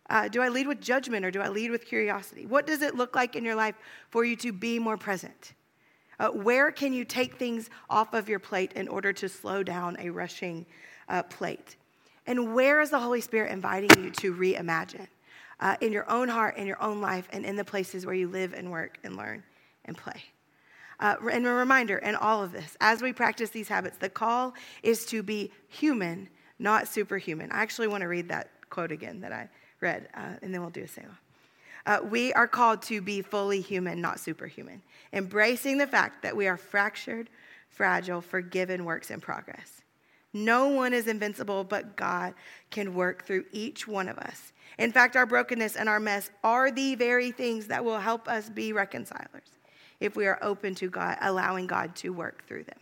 Uh, 0.09 0.27
do 0.27 0.41
I 0.41 0.49
lead 0.49 0.67
with 0.67 0.81
judgment 0.81 1.25
or 1.25 1.31
do 1.31 1.41
I 1.41 1.47
lead 1.47 1.71
with 1.71 1.85
curiosity? 1.85 2.45
What 2.45 2.67
does 2.67 2.81
it 2.81 2.95
look 2.95 3.15
like 3.15 3.35
in 3.35 3.43
your 3.43 3.55
life 3.55 3.75
for 4.09 4.23
you 4.23 4.35
to 4.37 4.51
be 4.51 4.77
more 4.79 4.97
present? 4.97 5.53
Uh, 6.19 6.29
where 6.29 6.71
can 6.71 6.93
you 6.93 7.03
take 7.03 7.35
things 7.35 7.69
off 7.89 8.13
of 8.13 8.29
your 8.29 8.39
plate 8.39 8.73
in 8.73 8.87
order 8.87 9.11
to 9.13 9.27
slow 9.27 9.63
down 9.63 9.97
a 9.99 10.09
rushing 10.09 10.65
uh, 11.09 11.23
plate? 11.23 11.75
And 12.27 12.53
where 12.53 12.81
is 12.81 12.89
the 12.89 12.99
Holy 12.99 13.21
Spirit 13.21 13.51
inviting 13.51 14.03
you 14.03 14.11
to 14.11 14.33
reimagine? 14.33 15.07
Uh, 15.59 15.75
in 15.81 15.91
your 15.91 16.09
own 16.09 16.29
heart, 16.29 16.57
in 16.57 16.67
your 16.67 16.81
own 16.81 17.01
life, 17.01 17.27
and 17.31 17.45
in 17.45 17.55
the 17.55 17.63
places 17.63 18.05
where 18.05 18.15
you 18.15 18.27
live 18.27 18.53
and 18.53 18.71
work 18.71 18.97
and 19.03 19.15
learn 19.15 19.43
and 19.85 19.97
play. 19.97 20.23
Uh, 20.99 21.15
and 21.31 21.45
a 21.45 21.51
reminder 21.51 21.97
in 21.97 22.15
all 22.15 22.43
of 22.43 22.51
this, 22.51 22.77
as 22.79 23.01
we 23.01 23.11
practice 23.11 23.49
these 23.49 23.67
habits, 23.67 23.97
the 23.97 24.09
call 24.09 24.53
is 24.83 25.05
to 25.07 25.23
be 25.23 25.51
human, 25.67 26.29
not 26.59 26.87
superhuman. 26.87 27.51
I 27.51 27.61
actually 27.61 27.87
want 27.87 28.01
to 28.01 28.07
read 28.07 28.29
that 28.29 28.49
quote 28.69 28.91
again 28.91 29.21
that 29.21 29.31
I 29.31 29.49
read, 29.81 30.07
uh, 30.13 30.37
and 30.41 30.53
then 30.53 30.61
we'll 30.61 30.69
do 30.69 30.83
a 30.83 30.87
Selah. 30.87 31.19
Uh, 31.85 31.99
we 32.09 32.31
are 32.33 32.47
called 32.47 32.81
to 32.83 33.01
be 33.01 33.21
fully 33.21 33.59
human, 33.59 33.99
not 33.99 34.19
superhuman, 34.19 34.81
embracing 35.11 35.77
the 35.77 35.87
fact 35.87 36.23
that 36.23 36.35
we 36.35 36.47
are 36.47 36.55
fractured, 36.55 37.29
fragile, 37.67 38.21
forgiven 38.21 38.85
works 38.85 39.11
in 39.11 39.19
progress. 39.19 39.82
No 40.33 40.67
one 40.67 40.93
is 40.93 41.07
invincible, 41.07 41.63
but 41.63 41.95
God 41.95 42.33
can 42.71 42.95
work 42.95 43.25
through 43.25 43.45
each 43.51 43.87
one 43.87 44.09
of 44.09 44.17
us. 44.17 44.51
In 44.79 44.91
fact, 44.91 45.15
our 45.15 45.27
brokenness 45.27 45.75
and 45.75 45.87
our 45.87 45.99
mess 45.99 46.31
are 46.43 46.71
the 46.71 46.95
very 46.95 47.31
things 47.31 47.67
that 47.67 47.85
will 47.85 47.99
help 47.99 48.27
us 48.27 48.49
be 48.49 48.73
reconcilers 48.73 49.59
if 49.99 50.15
we 50.15 50.25
are 50.25 50.39
open 50.41 50.73
to 50.75 50.89
God, 50.89 51.17
allowing 51.21 51.67
God 51.67 51.95
to 51.97 52.09
work 52.09 52.45
through 52.47 52.63
them. 52.63 52.79